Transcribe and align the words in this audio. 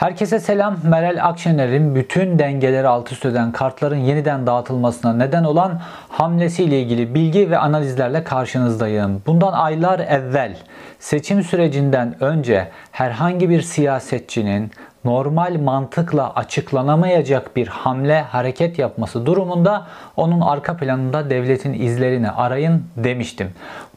Herkese 0.00 0.40
selam. 0.40 0.76
Meral 0.84 1.28
Akşener'in 1.28 1.94
bütün 1.94 2.38
dengeleri 2.38 2.88
alt 2.88 3.12
üst 3.12 3.26
eden 3.26 3.52
kartların 3.52 3.96
yeniden 3.96 4.46
dağıtılmasına 4.46 5.12
neden 5.12 5.44
olan 5.44 5.80
hamlesiyle 6.08 6.80
ilgili 6.82 7.14
bilgi 7.14 7.50
ve 7.50 7.58
analizlerle 7.58 8.24
karşınızdayım. 8.24 9.22
Bundan 9.26 9.52
aylar 9.52 9.98
evvel 9.98 10.56
seçim 10.98 11.42
sürecinden 11.42 12.24
önce 12.24 12.68
herhangi 12.92 13.50
bir 13.50 13.62
siyasetçinin 13.62 14.70
normal 15.04 15.60
mantıkla 15.60 16.34
açıklanamayacak 16.34 17.56
bir 17.56 17.66
hamle 17.68 18.22
hareket 18.22 18.78
yapması 18.78 19.26
durumunda 19.26 19.86
onun 20.16 20.40
arka 20.40 20.76
planında 20.76 21.30
devletin 21.30 21.72
izlerini 21.72 22.30
arayın 22.30 22.84
demiştim. 22.96 23.50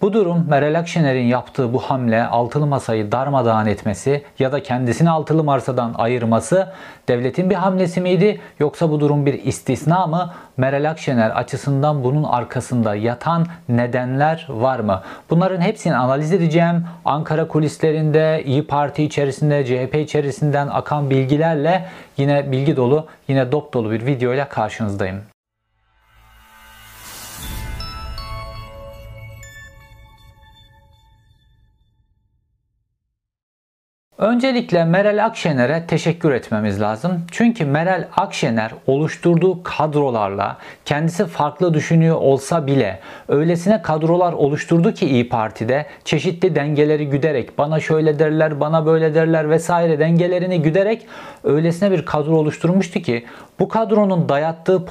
Bu 0.03 0.13
durum 0.13 0.45
Meral 0.49 0.79
Akşener'in 0.79 1.25
yaptığı 1.25 1.73
bu 1.73 1.79
hamle 1.79 2.23
altılı 2.23 2.67
masayı 2.67 3.11
darmadağın 3.11 3.65
etmesi 3.65 4.23
ya 4.39 4.51
da 4.51 4.63
kendisini 4.63 5.09
altılı 5.09 5.43
masadan 5.43 5.93
ayırması 5.97 6.67
devletin 7.07 7.49
bir 7.49 7.55
hamlesi 7.55 8.01
miydi 8.01 8.41
yoksa 8.59 8.89
bu 8.89 8.99
durum 8.99 9.25
bir 9.25 9.33
istisna 9.43 10.07
mı? 10.07 10.33
Meral 10.57 10.89
Akşener 10.89 11.29
açısından 11.29 12.03
bunun 12.03 12.23
arkasında 12.23 12.95
yatan 12.95 13.45
nedenler 13.69 14.47
var 14.49 14.79
mı? 14.79 15.01
Bunların 15.29 15.61
hepsini 15.61 15.95
analiz 15.95 16.33
edeceğim. 16.33 16.85
Ankara 17.05 17.47
kulislerinde, 17.47 18.43
İyi 18.45 18.67
Parti 18.67 19.03
içerisinde, 19.03 19.65
CHP 19.65 19.95
içerisinden 19.95 20.67
akan 20.67 21.09
bilgilerle 21.09 21.85
yine 22.17 22.51
bilgi 22.51 22.75
dolu, 22.75 23.07
yine 23.27 23.51
dop 23.51 23.73
dolu 23.73 23.91
bir 23.91 24.05
video 24.05 24.33
ile 24.33 24.45
karşınızdayım. 24.49 25.32
Öncelikle 34.23 34.83
Meral 34.83 35.25
Akşener'e 35.25 35.87
teşekkür 35.87 36.31
etmemiz 36.31 36.81
lazım. 36.81 37.25
Çünkü 37.31 37.65
Meral 37.65 38.07
Akşener 38.17 38.71
oluşturduğu 38.87 39.63
kadrolarla 39.63 40.57
kendisi 40.85 41.25
farklı 41.25 41.73
düşünüyor 41.73 42.15
olsa 42.15 42.67
bile 42.67 42.99
öylesine 43.27 43.81
kadrolar 43.81 44.33
oluşturdu 44.33 44.93
ki 44.93 45.05
İyi 45.05 45.29
Parti'de 45.29 45.85
çeşitli 46.05 46.55
dengeleri 46.55 47.09
güderek 47.09 47.57
bana 47.57 47.79
şöyle 47.79 48.19
derler, 48.19 48.59
bana 48.59 48.85
böyle 48.85 49.15
derler 49.15 49.49
vesaire 49.49 49.99
dengelerini 49.99 50.61
güderek 50.61 51.05
öylesine 51.43 51.91
bir 51.91 52.05
kadro 52.05 52.35
oluşturmuştu 52.35 52.99
ki 52.99 53.25
bu 53.59 53.67
kadronun 53.67 54.29
dayattığı 54.29 54.85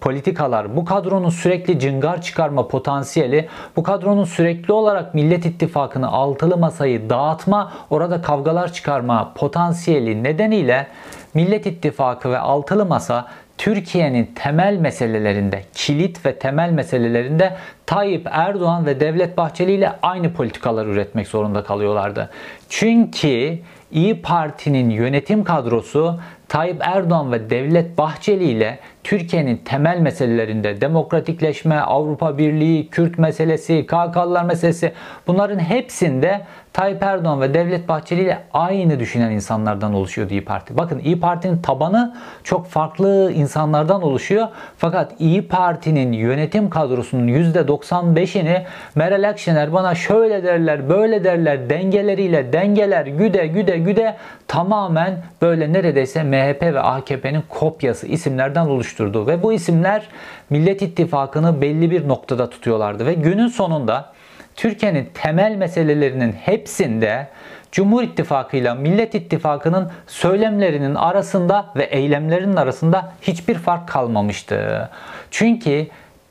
politikalar, 0.00 0.76
bu 0.76 0.84
kadronun 0.84 1.30
sürekli 1.30 1.78
cıngar 1.78 2.22
çıkarma 2.22 2.68
potansiyeli, 2.68 3.48
bu 3.76 3.82
kadronun 3.82 4.24
sürekli 4.24 4.72
olarak 4.72 5.14
Millet 5.14 5.46
İttifakı'nı 5.46 6.08
altılı 6.08 6.56
masayı 6.56 7.10
dağıtma, 7.10 7.72
orada 7.90 8.22
kavgalar 8.22 8.69
çıkarma 8.72 9.32
potansiyeli 9.34 10.22
nedeniyle 10.22 10.86
Millet 11.34 11.66
İttifakı 11.66 12.30
ve 12.30 12.38
altılı 12.38 12.86
masa 12.86 13.26
Türkiye'nin 13.58 14.30
temel 14.34 14.76
meselelerinde, 14.76 15.64
kilit 15.74 16.26
ve 16.26 16.38
temel 16.38 16.70
meselelerinde 16.70 17.56
Tayyip 17.86 18.28
Erdoğan 18.30 18.86
ve 18.86 19.00
Devlet 19.00 19.36
Bahçeli 19.36 19.72
ile 19.72 19.92
aynı 20.02 20.32
politikalar 20.32 20.86
üretmek 20.86 21.28
zorunda 21.28 21.64
kalıyorlardı. 21.64 22.30
Çünkü 22.68 23.58
İyi 23.92 24.22
Parti'nin 24.22 24.90
yönetim 24.90 25.44
kadrosu 25.44 26.20
Tayyip 26.48 26.76
Erdoğan 26.80 27.32
ve 27.32 27.50
Devlet 27.50 27.98
Bahçeli 27.98 28.44
ile 28.44 28.78
Türkiye'nin 29.04 29.56
temel 29.56 29.98
meselelerinde 29.98 30.80
demokratikleşme, 30.80 31.76
Avrupa 31.76 32.38
Birliği, 32.38 32.88
Kürt 32.90 33.18
meselesi, 33.18 33.86
KK'lılar 33.86 34.44
meselesi 34.44 34.92
bunların 35.26 35.58
hepsinde 35.58 36.40
Tayyip 36.72 37.02
Erdoğan 37.02 37.40
ve 37.40 37.54
Devlet 37.54 37.88
Bahçeli 37.88 38.22
ile 38.22 38.38
aynı 38.52 39.00
düşünen 39.00 39.30
insanlardan 39.30 39.94
oluşuyor 39.94 40.30
İyi 40.30 40.44
Parti. 40.44 40.78
Bakın 40.78 40.98
İyi 40.98 41.20
Parti'nin 41.20 41.62
tabanı 41.62 42.16
çok 42.44 42.66
farklı 42.66 43.32
insanlardan 43.32 44.02
oluşuyor. 44.02 44.48
Fakat 44.76 45.12
İyi 45.18 45.48
Parti'nin 45.48 46.12
yönetim 46.12 46.70
kadrosunun 46.70 47.28
%95'ini 47.28 48.62
Meral 48.94 49.28
Akşener 49.28 49.72
bana 49.72 49.94
şöyle 49.94 50.44
derler, 50.44 50.88
böyle 50.88 51.24
derler 51.24 51.70
dengeleriyle 51.70 52.52
dengeler 52.52 53.06
güde 53.06 53.46
güde 53.46 53.78
güde 53.78 54.16
tamamen 54.48 55.22
böyle 55.42 55.72
neredeyse 55.72 56.22
MHP 56.22 56.62
ve 56.62 56.80
AKP'nin 56.80 57.42
kopyası 57.48 58.06
isimlerden 58.06 58.66
oluşturdu. 58.66 59.26
Ve 59.26 59.42
bu 59.42 59.52
isimler 59.52 60.08
Millet 60.50 60.82
İttifakı'nı 60.82 61.60
belli 61.60 61.90
bir 61.90 62.08
noktada 62.08 62.50
tutuyorlardı. 62.50 63.06
Ve 63.06 63.14
günün 63.14 63.48
sonunda 63.48 64.12
Türkiye'nin 64.60 65.08
temel 65.14 65.54
meselelerinin 65.54 66.32
hepsinde 66.32 67.26
Cumhur 67.72 68.02
İttifakı 68.02 68.56
ile 68.56 68.74
Millet 68.74 69.14
İttifakı'nın 69.14 69.90
söylemlerinin 70.06 70.94
arasında 70.94 71.66
ve 71.76 71.84
eylemlerinin 71.84 72.56
arasında 72.56 73.12
hiçbir 73.22 73.54
fark 73.54 73.88
kalmamıştı. 73.88 74.88
Çünkü 75.30 75.86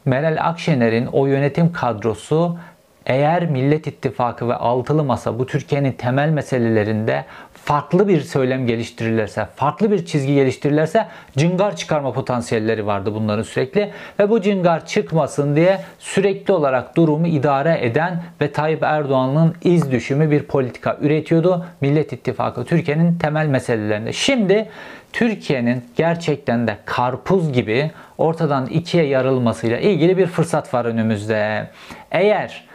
Meral 0.06 0.38
Akşener'in 0.40 1.06
o 1.06 1.26
yönetim 1.26 1.74
kadrosu 1.74 2.58
eğer 3.06 3.46
Millet 3.46 3.88
İttifakı 3.88 4.48
ve 4.48 4.56
Altılı 4.56 5.04
Masa 5.04 5.40
bu 5.40 5.46
Türkiye'nin 5.46 5.92
temel 5.92 6.30
meselelerinde 6.30 7.26
farklı 7.70 8.08
bir 8.08 8.22
söylem 8.22 8.68
geliştirirlerse, 8.68 9.48
farklı 9.56 9.92
bir 9.92 10.06
çizgi 10.06 10.36
geliştirirlerse 10.36 11.08
cıngar 11.38 11.76
çıkarma 11.76 12.14
potansiyelleri 12.14 12.86
vardı 12.86 13.14
bunların 13.14 13.44
sürekli. 13.44 13.92
Ve 14.20 14.30
bu 14.30 14.42
cıngar 14.42 14.86
çıkmasın 14.86 15.56
diye 15.56 15.82
sürekli 16.00 16.54
olarak 16.54 16.98
durumu 16.98 17.28
idare 17.28 17.78
eden 17.82 18.24
ve 18.42 18.52
Tayyip 18.52 18.84
Erdoğan'ın 18.84 19.56
iz 19.64 19.92
düşümü 19.92 20.32
bir 20.32 20.44
politika 20.44 20.98
üretiyordu. 21.02 21.66
Millet 21.82 22.14
İttifakı 22.14 22.66
Türkiye'nin 22.66 23.18
temel 23.18 23.48
meselelerinde. 23.48 24.14
Şimdi 24.14 24.70
Türkiye'nin 25.14 25.86
gerçekten 25.96 26.68
de 26.68 26.78
karpuz 26.86 27.54
gibi 27.54 27.92
ortadan 28.18 28.66
ikiye 28.66 29.06
yarılmasıyla 29.06 29.78
ilgili 29.78 30.18
bir 30.18 30.28
fırsat 30.28 30.74
var 30.74 30.86
önümüzde. 30.86 31.68
Eğer 32.12 32.70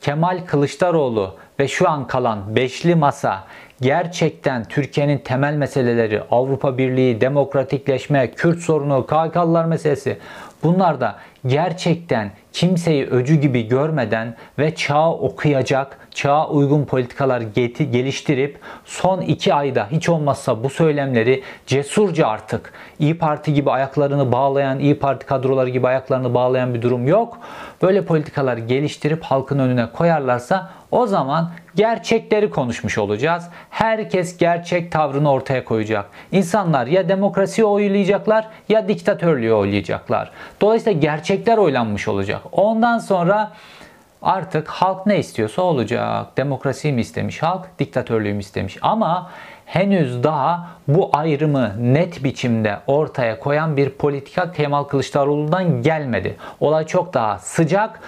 Kemal 0.00 0.38
Kılıçdaroğlu 0.46 1.36
ve 1.60 1.68
şu 1.68 1.88
an 1.88 2.06
kalan 2.06 2.56
beşli 2.56 2.94
masa 2.94 3.44
gerçekten 3.80 4.64
Türkiye'nin 4.64 5.18
temel 5.18 5.54
meseleleri 5.54 6.22
Avrupa 6.30 6.78
Birliği, 6.78 7.20
demokratikleşme, 7.20 8.30
Kürt 8.30 8.58
sorunu, 8.58 9.06
KK'lılar 9.06 9.64
meselesi 9.64 10.18
bunlar 10.62 11.00
da 11.00 11.16
gerçekten 11.46 12.30
kimseyi 12.52 13.06
öcü 13.06 13.34
gibi 13.34 13.68
görmeden 13.68 14.36
ve 14.58 14.74
çağı 14.74 15.10
okuyacak, 15.10 15.98
çağa 16.10 16.48
uygun 16.48 16.84
politikalar 16.84 17.40
geliştirip 17.40 18.58
son 18.84 19.20
iki 19.20 19.54
ayda 19.54 19.86
hiç 19.90 20.08
olmazsa 20.08 20.64
bu 20.64 20.70
söylemleri 20.70 21.42
cesurca 21.66 22.26
artık 22.26 22.72
İyi 22.98 23.18
Parti 23.18 23.54
gibi 23.54 23.70
ayaklarını 23.70 24.32
bağlayan, 24.32 24.78
İyi 24.78 24.98
Parti 24.98 25.26
kadroları 25.26 25.68
gibi 25.68 25.88
ayaklarını 25.88 26.34
bağlayan 26.34 26.74
bir 26.74 26.82
durum 26.82 27.06
yok. 27.06 27.38
Böyle 27.82 28.04
politikalar 28.04 28.56
geliştirip 28.56 29.22
halkın 29.22 29.58
önüne 29.58 29.92
koyarlarsa 29.92 30.70
o 30.90 31.06
zaman 31.06 31.50
gerçekleri 31.74 32.50
konuşmuş 32.50 32.98
olacağız. 32.98 33.48
Herkes 33.70 34.38
gerçek 34.38 34.92
tavrını 34.92 35.30
ortaya 35.30 35.64
koyacak. 35.64 36.10
İnsanlar 36.32 36.86
ya 36.86 37.08
demokrasiyi 37.08 37.64
oylayacaklar 37.64 38.48
ya 38.68 38.88
diktatörlüğü 38.88 39.52
oylayacaklar. 39.52 40.30
Dolayısıyla 40.60 41.00
gerçekler 41.00 41.58
oylanmış 41.58 42.08
olacak. 42.08 42.40
Ondan 42.52 42.98
sonra 42.98 43.52
artık 44.22 44.68
halk 44.68 45.06
ne 45.06 45.18
istiyorsa 45.18 45.62
olacak. 45.62 46.36
Demokrasiyi 46.36 46.94
mi 46.94 47.00
istemiş 47.00 47.42
halk, 47.42 47.78
diktatörlüğü 47.78 48.32
mü 48.32 48.40
istemiş. 48.40 48.78
Ama 48.82 49.30
henüz 49.66 50.22
daha 50.22 50.68
bu 50.88 51.10
ayrımı 51.12 51.72
net 51.78 52.24
biçimde 52.24 52.78
ortaya 52.86 53.40
koyan 53.40 53.76
bir 53.76 53.90
politika 53.90 54.52
Kemal 54.52 54.84
Kılıçdaroğlu'ndan 54.84 55.82
gelmedi. 55.82 56.36
Olay 56.60 56.86
çok 56.86 57.14
daha 57.14 57.38
sıcak 57.38 58.00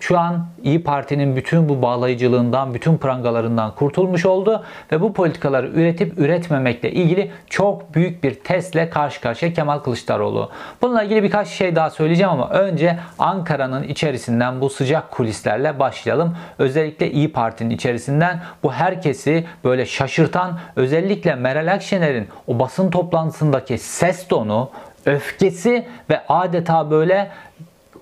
şu 0.00 0.18
an 0.18 0.46
İyi 0.62 0.82
Parti'nin 0.82 1.36
bütün 1.36 1.68
bu 1.68 1.82
bağlayıcılığından, 1.82 2.74
bütün 2.74 2.98
prangalarından 2.98 3.74
kurtulmuş 3.74 4.26
oldu 4.26 4.64
ve 4.92 5.00
bu 5.00 5.12
politikaları 5.12 5.68
üretip 5.68 6.18
üretmemekle 6.18 6.92
ilgili 6.92 7.30
çok 7.50 7.94
büyük 7.94 8.24
bir 8.24 8.34
testle 8.34 8.90
karşı 8.90 9.20
karşıya 9.20 9.52
Kemal 9.52 9.78
Kılıçdaroğlu. 9.78 10.50
Bununla 10.82 11.02
ilgili 11.02 11.22
birkaç 11.22 11.48
şey 11.48 11.76
daha 11.76 11.90
söyleyeceğim 11.90 12.32
ama 12.32 12.50
önce 12.50 12.98
Ankara'nın 13.18 13.82
içerisinden 13.82 14.60
bu 14.60 14.70
sıcak 14.70 15.10
kulislerle 15.10 15.78
başlayalım. 15.78 16.36
Özellikle 16.58 17.10
İyi 17.10 17.32
Parti'nin 17.32 17.70
içerisinden 17.70 18.40
bu 18.62 18.72
herkesi 18.72 19.44
böyle 19.64 19.86
şaşırtan 19.86 20.58
özellikle 20.76 21.34
Meral 21.34 21.72
Akşener'in 21.72 22.28
o 22.46 22.58
basın 22.58 22.90
toplantısındaki 22.90 23.78
ses 23.78 24.28
tonu, 24.28 24.70
öfkesi 25.06 25.86
ve 26.10 26.20
adeta 26.28 26.90
böyle 26.90 27.30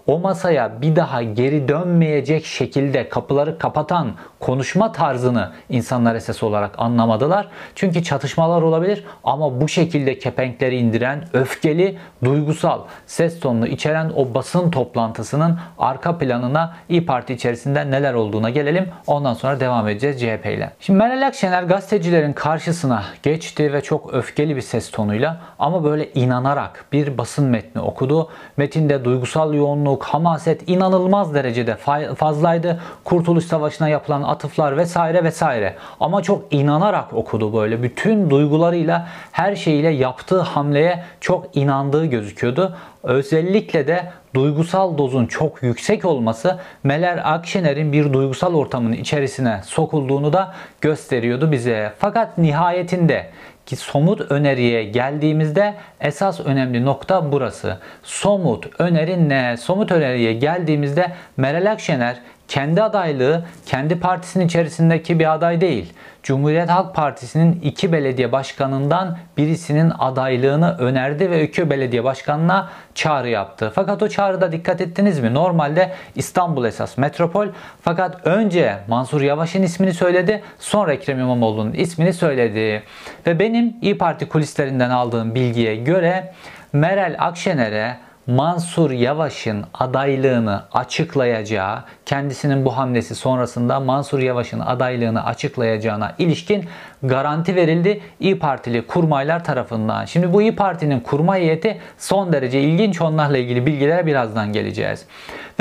o 0.06 0.18
masaya 0.18 0.82
bir 0.82 0.96
daha 0.96 1.22
geri 1.22 1.68
dönmeyecek 1.68 2.46
şekilde 2.46 3.08
kapıları 3.08 3.58
kapatan 3.58 4.12
konuşma 4.40 4.92
tarzını 4.92 5.52
insanlar 5.68 6.14
esas 6.14 6.42
olarak 6.42 6.78
anlamadılar. 6.78 7.48
Çünkü 7.74 8.02
çatışmalar 8.02 8.62
olabilir 8.62 9.04
ama 9.24 9.60
bu 9.60 9.68
şekilde 9.68 10.18
kepenkleri 10.18 10.76
indiren, 10.76 11.24
öfkeli, 11.32 11.98
duygusal 12.24 12.80
ses 13.06 13.40
tonunu 13.40 13.66
içeren 13.66 14.12
o 14.16 14.34
basın 14.34 14.70
toplantısının 14.70 15.58
arka 15.78 16.18
planına 16.18 16.74
İyi 16.88 17.06
Parti 17.06 17.34
içerisinde 17.34 17.90
neler 17.90 18.14
olduğuna 18.14 18.50
gelelim. 18.50 18.88
Ondan 19.06 19.34
sonra 19.34 19.60
devam 19.60 19.88
edeceğiz 19.88 20.20
CHP 20.20 20.46
ile. 20.46 20.70
Şimdi 20.80 20.98
Meral 20.98 21.26
Akşener 21.26 21.62
gazetecilerin 21.62 22.32
karşısına 22.32 23.04
geçti 23.22 23.72
ve 23.72 23.80
çok 23.80 24.14
öfkeli 24.14 24.56
bir 24.56 24.60
ses 24.60 24.90
tonuyla 24.90 25.40
ama 25.58 25.84
böyle 25.84 26.12
inanarak 26.12 26.84
bir 26.92 27.18
basın 27.18 27.46
metni 27.46 27.80
okudu. 27.80 28.28
Metinde 28.56 29.04
duygusal 29.04 29.54
yoğunluk, 29.54 29.95
hamaset 30.04 30.68
inanılmaz 30.68 31.34
derecede 31.34 31.76
fazlaydı. 32.14 32.80
Kurtuluş 33.04 33.44
Savaşı'na 33.44 33.88
yapılan 33.88 34.22
atıflar 34.22 34.76
vesaire 34.76 35.24
vesaire. 35.24 35.74
Ama 36.00 36.22
çok 36.22 36.44
inanarak 36.50 37.14
okudu 37.14 37.54
böyle. 37.54 37.82
Bütün 37.82 38.30
duygularıyla 38.30 39.08
her 39.32 39.56
şeyiyle 39.56 39.88
yaptığı 39.88 40.40
hamleye 40.40 41.04
çok 41.20 41.56
inandığı 41.56 42.06
gözüküyordu. 42.06 42.76
Özellikle 43.02 43.86
de 43.86 44.12
duygusal 44.34 44.98
dozun 44.98 45.26
çok 45.26 45.62
yüksek 45.62 46.04
olması 46.04 46.58
Meler 46.84 47.34
Akşener'in 47.34 47.92
bir 47.92 48.12
duygusal 48.12 48.54
ortamın 48.54 48.92
içerisine 48.92 49.60
sokulduğunu 49.64 50.32
da 50.32 50.54
gösteriyordu 50.80 51.52
bize. 51.52 51.92
Fakat 51.98 52.38
nihayetinde 52.38 53.26
ki 53.66 53.76
somut 53.76 54.20
öneriye 54.20 54.84
geldiğimizde 54.84 55.74
esas 56.00 56.40
önemli 56.40 56.84
nokta 56.84 57.32
burası. 57.32 57.78
Somut 58.02 58.80
öneri 58.80 59.28
ne? 59.28 59.56
Somut 59.56 59.92
öneriye 59.92 60.32
geldiğimizde 60.32 61.12
Meral 61.36 61.72
Akşener 61.72 62.16
kendi 62.48 62.82
adaylığı 62.82 63.44
kendi 63.66 64.00
partisinin 64.00 64.46
içerisindeki 64.46 65.18
bir 65.18 65.34
aday 65.34 65.60
değil. 65.60 65.92
Cumhuriyet 66.22 66.70
Halk 66.70 66.94
Partisi'nin 66.94 67.60
iki 67.60 67.92
belediye 67.92 68.32
başkanından 68.32 69.18
birisinin 69.36 69.92
adaylığını 69.98 70.76
önerdi 70.78 71.30
ve 71.30 71.42
iki 71.42 71.70
belediye 71.70 72.04
başkanına 72.04 72.68
çağrı 72.94 73.28
yaptı. 73.28 73.72
Fakat 73.74 74.02
o 74.02 74.08
çağrıda 74.08 74.52
dikkat 74.52 74.80
ettiniz 74.80 75.20
mi? 75.20 75.34
Normalde 75.34 75.92
İstanbul 76.14 76.64
esas 76.64 76.98
metropol 76.98 77.46
fakat 77.82 78.26
önce 78.26 78.76
Mansur 78.88 79.20
Yavaş'ın 79.20 79.62
ismini 79.62 79.94
söyledi 79.94 80.42
sonra 80.58 80.92
Ekrem 80.92 81.18
İmamoğlu'nun 81.18 81.72
ismini 81.72 82.12
söyledi. 82.12 82.82
Ve 83.26 83.38
benim 83.38 83.76
İyi 83.82 83.98
Parti 83.98 84.28
kulislerinden 84.28 84.90
aldığım 84.90 85.34
bilgiye 85.34 85.76
göre 85.76 86.32
Meral 86.72 87.16
Akşener'e 87.18 88.05
Mansur 88.26 88.90
Yavaş'ın 88.90 89.64
adaylığını 89.74 90.62
açıklayacağı, 90.72 91.82
kendisinin 92.06 92.64
bu 92.64 92.76
hamlesi 92.76 93.14
sonrasında 93.14 93.80
Mansur 93.80 94.18
Yavaş'ın 94.18 94.60
adaylığını 94.60 95.24
açıklayacağına 95.24 96.12
ilişkin 96.18 96.64
garanti 97.02 97.56
verildi 97.56 98.00
İyi 98.20 98.38
Partili 98.38 98.86
kurmaylar 98.86 99.44
tarafından. 99.44 100.04
Şimdi 100.04 100.32
bu 100.32 100.42
İyi 100.42 100.56
Parti'nin 100.56 101.00
kurma 101.00 101.36
heyeti 101.36 101.78
son 101.98 102.32
derece 102.32 102.60
ilginç. 102.60 103.00
Onlarla 103.00 103.38
ilgili 103.38 103.66
bilgilere 103.66 104.06
birazdan 104.06 104.52
geleceğiz. 104.52 105.06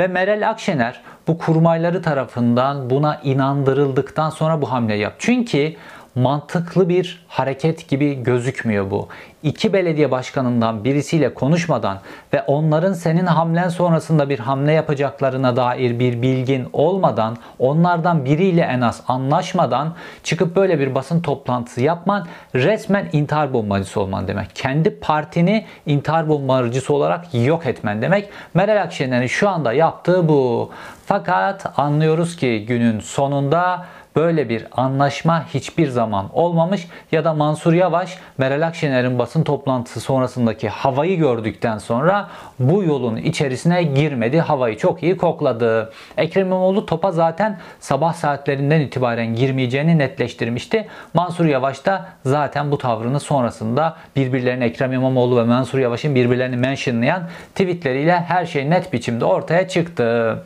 Ve 0.00 0.06
Meral 0.06 0.48
Akşener 0.48 1.00
bu 1.28 1.38
kurmayları 1.38 2.02
tarafından 2.02 2.90
buna 2.90 3.20
inandırıldıktan 3.24 4.30
sonra 4.30 4.62
bu 4.62 4.72
hamle 4.72 4.94
yaptı. 4.94 5.18
Çünkü 5.18 5.74
mantıklı 6.16 6.88
bir 6.88 7.26
hareket 7.28 7.88
gibi 7.88 8.22
gözükmüyor 8.22 8.90
bu. 8.90 9.08
İki 9.42 9.72
belediye 9.72 10.10
başkanından 10.10 10.84
birisiyle 10.84 11.34
konuşmadan 11.34 11.98
ve 12.32 12.42
onların 12.42 12.92
senin 12.92 13.26
hamlen 13.26 13.68
sonrasında 13.68 14.28
bir 14.28 14.38
hamle 14.38 14.72
yapacaklarına 14.72 15.56
dair 15.56 15.98
bir 15.98 16.22
bilgin 16.22 16.68
olmadan, 16.72 17.36
onlardan 17.58 18.24
biriyle 18.24 18.62
en 18.62 18.80
az 18.80 19.02
anlaşmadan 19.08 19.94
çıkıp 20.22 20.56
böyle 20.56 20.78
bir 20.78 20.94
basın 20.94 21.20
toplantısı 21.20 21.80
yapman 21.80 22.26
resmen 22.54 23.08
intihar 23.12 23.52
bombacısı 23.52 24.00
olman 24.00 24.28
demek. 24.28 24.50
Kendi 24.54 25.00
partini 25.00 25.66
intihar 25.86 26.28
bombacısı 26.28 26.94
olarak 26.94 27.34
yok 27.34 27.66
etmen 27.66 28.02
demek. 28.02 28.28
Meral 28.54 28.82
Akşener'in 28.82 29.26
şu 29.26 29.48
anda 29.48 29.72
yaptığı 29.72 30.28
bu. 30.28 30.70
Fakat 31.06 31.78
anlıyoruz 31.78 32.36
ki 32.36 32.64
günün 32.68 33.00
sonunda 33.00 33.86
Böyle 34.16 34.48
bir 34.48 34.66
anlaşma 34.72 35.46
hiçbir 35.54 35.88
zaman 35.88 36.30
olmamış 36.32 36.88
ya 37.12 37.24
da 37.24 37.34
Mansur 37.34 37.72
Yavaş 37.72 38.18
Meral 38.38 38.66
Akşener'in 38.66 39.18
basın 39.18 39.42
toplantısı 39.42 40.00
sonrasındaki 40.00 40.68
havayı 40.68 41.18
gördükten 41.18 41.78
sonra 41.78 42.28
bu 42.58 42.82
yolun 42.82 43.16
içerisine 43.16 43.82
girmedi. 43.82 44.40
Havayı 44.40 44.78
çok 44.78 45.02
iyi 45.02 45.16
kokladı. 45.16 45.92
Ekrem 46.16 46.46
İmamoğlu 46.46 46.86
topa 46.86 47.12
zaten 47.12 47.58
sabah 47.80 48.14
saatlerinden 48.14 48.80
itibaren 48.80 49.34
girmeyeceğini 49.34 49.98
netleştirmişti. 49.98 50.86
Mansur 51.14 51.44
Yavaş 51.44 51.86
da 51.86 52.06
zaten 52.24 52.70
bu 52.70 52.78
tavrını 52.78 53.20
sonrasında 53.20 53.96
birbirlerini 54.16 54.64
Ekrem 54.64 54.92
İmamoğlu 54.92 55.36
ve 55.36 55.44
Mansur 55.44 55.78
Yavaş'ın 55.78 56.14
birbirlerini 56.14 56.56
mentionlayan 56.56 57.22
tweetleriyle 57.54 58.20
her 58.20 58.46
şey 58.46 58.70
net 58.70 58.92
biçimde 58.92 59.24
ortaya 59.24 59.68
çıktı. 59.68 60.38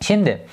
Şimdi 0.00 0.46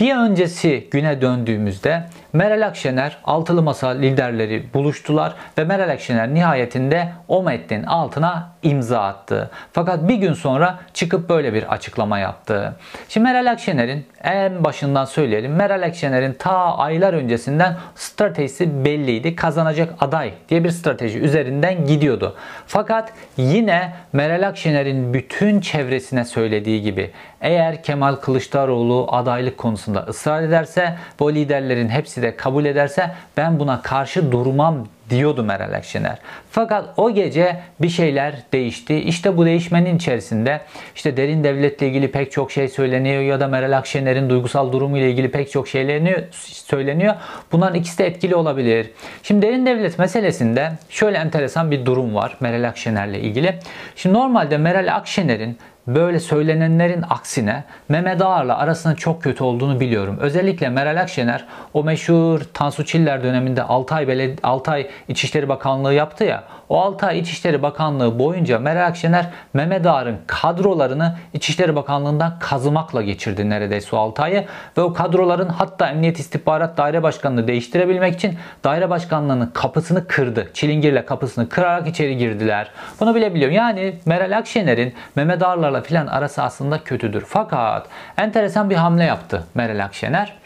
bir 0.00 0.16
öncesi 0.16 0.88
güne 0.90 1.20
döndüğümüzde 1.20 2.04
Meral 2.32 2.66
Akşener 2.66 3.18
altılı 3.24 3.62
masa 3.62 3.88
liderleri 3.88 4.64
buluştular 4.74 5.34
ve 5.58 5.64
Meral 5.64 5.88
Akşener 5.88 6.34
nihayetinde 6.34 7.12
o 7.28 7.42
metnin 7.42 7.82
altına 7.82 8.52
imza 8.62 9.00
attı. 9.00 9.50
Fakat 9.72 10.08
bir 10.08 10.14
gün 10.14 10.32
sonra 10.32 10.78
çıkıp 10.94 11.28
böyle 11.28 11.54
bir 11.54 11.72
açıklama 11.72 12.18
yaptı. 12.18 12.74
Şimdi 13.08 13.24
Meral 13.24 13.50
Akşener'in 13.50 14.06
en 14.22 14.64
başından 14.64 15.04
söyleyelim. 15.04 15.54
Meral 15.54 15.82
Akşener'in 15.82 16.32
ta 16.32 16.76
aylar 16.76 17.14
öncesinden 17.14 17.76
stratejisi 17.94 18.84
belliydi. 18.84 19.36
Kazanacak 19.36 19.94
aday 20.00 20.32
diye 20.48 20.64
bir 20.64 20.70
strateji 20.70 21.18
üzerinden 21.18 21.86
gidiyordu. 21.86 22.36
Fakat 22.66 23.12
yine 23.36 23.92
Meral 24.12 24.48
Akşener'in 24.48 25.14
bütün 25.14 25.60
çevresine 25.60 26.24
söylediği 26.24 26.82
gibi 26.82 27.10
eğer 27.40 27.82
Kemal 27.82 28.14
Kılıçdaroğlu 28.14 29.08
adaylık 29.10 29.58
konusunda 29.58 30.00
ısrar 30.00 30.42
ederse 30.42 30.96
bu 31.20 31.34
liderlerin 31.34 31.88
hepsi 31.88 32.22
de 32.22 32.36
kabul 32.36 32.64
ederse 32.64 33.10
ben 33.36 33.60
buna 33.60 33.82
karşı 33.82 34.32
durmam 34.32 34.86
diyordu 35.10 35.44
Meral 35.44 35.72
Akşener. 35.72 36.18
Fakat 36.50 36.84
o 36.96 37.14
gece 37.14 37.60
bir 37.80 37.88
şeyler 37.88 38.34
değişti. 38.52 38.94
İşte 38.94 39.36
bu 39.36 39.46
değişmenin 39.46 39.96
içerisinde 39.96 40.60
işte 40.94 41.16
derin 41.16 41.44
devletle 41.44 41.88
ilgili 41.88 42.10
pek 42.10 42.32
çok 42.32 42.52
şey 42.52 42.68
söyleniyor 42.68 43.22
ya 43.22 43.40
da 43.40 43.48
Meral 43.48 43.78
Akşener'in 43.78 44.30
duygusal 44.30 44.72
durumu 44.72 44.98
ile 44.98 45.10
ilgili 45.10 45.30
pek 45.30 45.50
çok 45.50 45.68
şeyler 45.68 46.24
söyleniyor. 46.42 47.14
Bunların 47.52 47.74
ikisi 47.74 47.98
de 47.98 48.06
etkili 48.06 48.34
olabilir. 48.34 48.90
Şimdi 49.22 49.46
derin 49.46 49.66
devlet 49.66 49.98
meselesinde 49.98 50.72
şöyle 50.88 51.18
enteresan 51.18 51.70
bir 51.70 51.86
durum 51.86 52.14
var 52.14 52.36
Meral 52.40 52.68
Akşener'le 52.68 53.14
ilgili. 53.14 53.58
Şimdi 53.96 54.14
normalde 54.14 54.58
Meral 54.58 54.96
Akşener'in 54.96 55.58
böyle 55.86 56.20
söylenenlerin 56.20 57.04
aksine 57.10 57.64
Mehmet 57.88 58.22
Ağar'la 58.22 58.58
arasının 58.58 58.94
çok 58.94 59.22
kötü 59.22 59.44
olduğunu 59.44 59.80
biliyorum. 59.80 60.16
Özellikle 60.20 60.68
Meral 60.68 61.00
Akşener 61.00 61.44
o 61.74 61.84
meşhur 61.84 62.40
Tansu 62.54 62.84
Çiller 62.84 63.22
döneminde 63.22 63.62
6 63.62 63.94
ay, 63.94 64.08
beled- 64.08 64.38
6 64.42 64.70
ay 64.70 64.90
İçişleri 65.08 65.48
Bakanlığı 65.48 65.94
yaptı 65.94 66.24
ya. 66.24 66.44
O 66.68 66.80
6 66.80 67.06
ay 67.06 67.18
İçişleri 67.18 67.62
Bakanlığı 67.62 68.18
boyunca 68.18 68.58
Meral 68.58 68.86
Akşener 68.86 69.26
Mehmet 69.54 69.86
Ağar'ın 69.86 70.16
kadrolarını 70.26 71.16
İçişleri 71.34 71.76
Bakanlığı'ndan 71.76 72.38
kazımakla 72.38 73.02
geçirdi 73.02 73.50
neredeyse 73.50 73.96
o 73.96 73.98
6 73.98 74.22
ayı. 74.22 74.44
Ve 74.76 74.82
o 74.82 74.92
kadroların 74.92 75.48
hatta 75.48 75.88
Emniyet 75.88 76.18
İstihbarat 76.18 76.76
Daire 76.76 77.02
Başkanlığı 77.02 77.48
değiştirebilmek 77.48 78.14
için 78.14 78.38
daire 78.64 78.90
başkanlığının 78.90 79.50
kapısını 79.54 80.06
kırdı. 80.06 80.50
Çilingirle 80.54 81.04
kapısını 81.06 81.48
kırarak 81.48 81.88
içeri 81.88 82.16
girdiler. 82.16 82.70
Bunu 83.00 83.14
bilebiliyorum. 83.14 83.56
Yani 83.56 83.94
Meral 84.06 84.38
Akşener'in 84.38 84.94
Mehmet 85.16 85.42
Ağar'larla 85.80 85.82
filan 85.82 86.06
arası 86.06 86.42
aslında 86.42 86.84
kötüdür. 86.84 87.24
Fakat 87.26 87.86
enteresan 88.16 88.70
bir 88.70 88.76
hamle 88.76 89.04
yaptı 89.04 89.44
Meral 89.54 89.84
Akşener. 89.84 90.36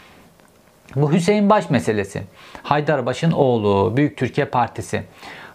Bu 0.95 1.11
Hüseyin 1.11 1.49
Baş 1.49 1.69
meselesi. 1.69 2.23
Haydarbaş'ın 2.63 3.31
oğlu, 3.31 3.97
Büyük 3.97 4.17
Türkiye 4.17 4.47
Partisi. 4.47 5.03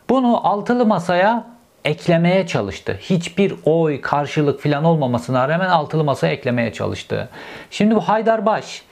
Bunu 0.09 0.47
altılı 0.47 0.87
masaya 0.87 1.47
eklemeye 1.85 2.47
çalıştı. 2.47 2.99
Hiçbir 3.01 3.55
oy, 3.65 4.01
karşılık 4.01 4.61
filan 4.61 4.85
olmamasına 4.85 5.49
rağmen 5.49 5.71
altılı 5.71 6.05
masaya 6.05 6.33
eklemeye 6.33 6.73
çalıştı. 6.73 7.29
Şimdi 7.71 7.95
bu 7.95 8.01
Haydarbaş 8.01 8.83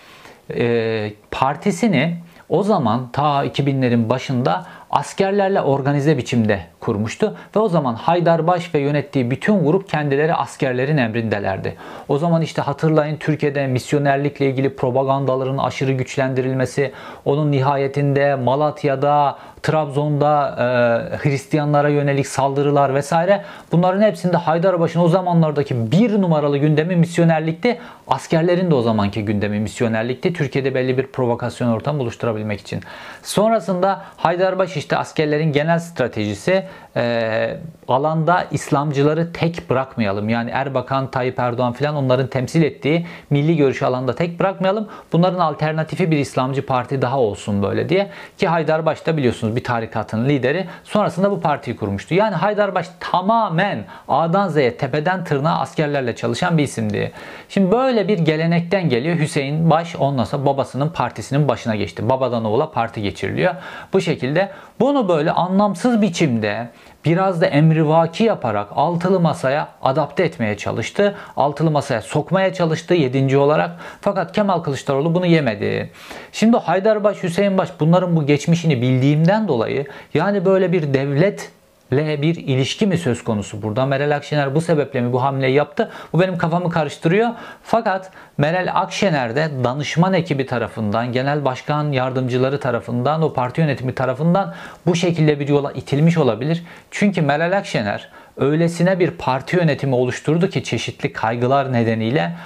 e, 0.50 1.12
partisini 1.30 2.18
o 2.48 2.62
zaman 2.62 3.08
ta 3.12 3.44
2000'lerin 3.44 4.08
başında 4.08 4.66
askerlerle 4.90 5.60
organize 5.60 6.18
biçimde 6.18 6.60
kurmuştu 6.80 7.36
ve 7.56 7.60
o 7.60 7.68
zaman 7.68 7.94
Haydarbaş 7.94 8.74
ve 8.74 8.78
yönettiği 8.78 9.30
bütün 9.30 9.64
grup 9.64 9.88
kendileri 9.88 10.34
askerlerin 10.34 10.96
emrindelerdi. 10.96 11.76
O 12.08 12.18
zaman 12.18 12.42
işte 12.42 12.62
hatırlayın 12.62 13.16
Türkiye'de 13.16 13.66
misyonerlikle 13.66 14.46
ilgili 14.46 14.76
propagandaların 14.76 15.58
aşırı 15.58 15.92
güçlendirilmesi, 15.92 16.92
onun 17.24 17.52
nihayetinde 17.52 18.34
Malatya'da, 18.34 19.38
Trabzon'da 19.62 20.56
e, 20.58 21.16
Hristiyanlara 21.16 21.88
yönelik 21.88 22.26
saldırılar 22.26 22.94
vesaire 22.94 23.44
bunların 23.72 24.02
hepsinde 24.02 24.36
Haydarbaş'ın 24.36 25.00
o 25.00 25.08
zamanlardaki 25.08 25.92
bir 25.92 26.22
numaralı 26.22 26.58
gündemi 26.58 26.96
misyonerlikti. 26.96 27.78
Askerlerin 28.08 28.70
de 28.70 28.74
o 28.74 28.82
zamanki 28.82 29.24
gündemi 29.24 29.60
misyonerlikti. 29.60 30.32
Türkiye'de 30.32 30.74
belli 30.74 30.98
bir 30.98 31.06
provokasyon 31.06 31.68
ortamı 31.68 32.02
oluşturabilmek 32.02 32.60
için. 32.60 32.80
Sonrasında 33.22 34.02
Haydarbaş 34.16 34.76
işte 34.78 34.96
askerlerin 34.96 35.52
genel 35.52 35.78
stratejisi 35.78 36.64
e, 36.96 37.56
alanda 37.88 38.46
İslamcıları 38.50 39.32
tek 39.32 39.70
bırakmayalım. 39.70 40.28
Yani 40.28 40.50
Erbakan, 40.50 41.10
Tayyip 41.10 41.38
Erdoğan 41.38 41.72
filan 41.72 41.96
onların 41.96 42.26
temsil 42.26 42.62
ettiği 42.62 43.06
milli 43.30 43.56
görüşü 43.56 43.84
alanda 43.84 44.14
tek 44.14 44.40
bırakmayalım. 44.40 44.88
Bunların 45.12 45.38
alternatifi 45.38 46.10
bir 46.10 46.18
İslamcı 46.18 46.66
parti 46.66 47.02
daha 47.02 47.20
olsun 47.20 47.62
böyle 47.62 47.88
diye. 47.88 48.10
Ki 48.38 48.48
Haydarbaş 48.48 49.06
da 49.06 49.16
biliyorsunuz 49.16 49.56
bir 49.56 49.64
tarikatın 49.64 50.28
lideri. 50.28 50.66
Sonrasında 50.84 51.30
bu 51.30 51.40
partiyi 51.40 51.76
kurmuştu. 51.76 52.14
Yani 52.14 52.34
Haydarbaş 52.34 52.88
tamamen 53.00 53.84
A'dan 54.08 54.48
Z'ye 54.48 54.76
tepeden 54.76 55.24
tırnağa 55.24 55.58
askerlerle 55.58 56.16
çalışan 56.16 56.58
bir 56.58 56.62
isimdi. 56.62 57.12
Şimdi 57.48 57.72
böyle 57.72 58.08
bir 58.08 58.18
gelenekten 58.18 58.88
geliyor. 58.88 59.16
Hüseyin 59.18 59.70
Baş 59.70 59.96
ondan 59.96 60.24
sonra 60.24 60.46
babasının 60.46 60.88
partisinin 60.88 61.48
başına 61.48 61.76
geçti. 61.76 62.08
Babadan 62.08 62.44
oğula 62.44 62.70
parti 62.70 63.02
geçiriliyor. 63.02 63.54
Bu 63.92 64.00
şekilde 64.00 64.50
bunu 64.80 65.08
böyle 65.08 65.32
anlamsız 65.32 66.02
biçimde 66.02 66.68
biraz 67.04 67.40
da 67.40 67.46
emrivaki 67.46 68.24
yaparak 68.24 68.68
altılı 68.74 69.20
masaya 69.20 69.68
adapte 69.82 70.24
etmeye 70.24 70.56
çalıştı. 70.56 71.14
Altılı 71.36 71.70
masaya 71.70 72.02
sokmaya 72.02 72.54
çalıştı 72.54 72.94
yedinci 72.94 73.38
olarak. 73.38 73.70
Fakat 74.00 74.32
Kemal 74.32 74.60
Kılıçdaroğlu 74.60 75.14
bunu 75.14 75.26
yemedi. 75.26 75.90
Şimdi 76.32 76.56
Haydarbaş, 76.56 77.22
Hüseyinbaş 77.22 77.68
bunların 77.80 78.16
bu 78.16 78.26
geçmişini 78.26 78.82
bildiğimden 78.82 79.48
dolayı 79.48 79.86
yani 80.14 80.44
böyle 80.44 80.72
bir 80.72 80.94
devlet 80.94 81.50
le 81.92 82.22
bir 82.22 82.34
ilişki 82.34 82.86
mi 82.86 82.98
söz 82.98 83.24
konusu 83.24 83.62
burada? 83.62 83.86
Meral 83.86 84.16
Akşener 84.16 84.54
bu 84.54 84.60
sebeple 84.60 85.00
mi 85.00 85.12
bu 85.12 85.22
hamleyi 85.22 85.54
yaptı? 85.54 85.90
Bu 86.12 86.20
benim 86.20 86.38
kafamı 86.38 86.70
karıştırıyor. 86.70 87.30
Fakat 87.62 88.10
Meral 88.38 88.68
Akşener 88.74 89.36
de 89.36 89.50
danışman 89.64 90.14
ekibi 90.14 90.46
tarafından, 90.46 91.12
genel 91.12 91.44
başkan 91.44 91.92
yardımcıları 91.92 92.60
tarafından, 92.60 93.22
o 93.22 93.32
parti 93.32 93.60
yönetimi 93.60 93.94
tarafından 93.94 94.54
bu 94.86 94.94
şekilde 94.94 95.40
bir 95.40 95.48
yola 95.48 95.72
itilmiş 95.72 96.18
olabilir. 96.18 96.62
Çünkü 96.90 97.22
Meral 97.22 97.56
Akşener 97.56 98.08
öylesine 98.36 98.98
bir 98.98 99.10
parti 99.10 99.56
yönetimi 99.56 99.94
oluşturdu 99.94 100.48
ki 100.50 100.64
çeşitli 100.64 101.12
kaygılar 101.12 101.72
nedeniyle 101.72 102.36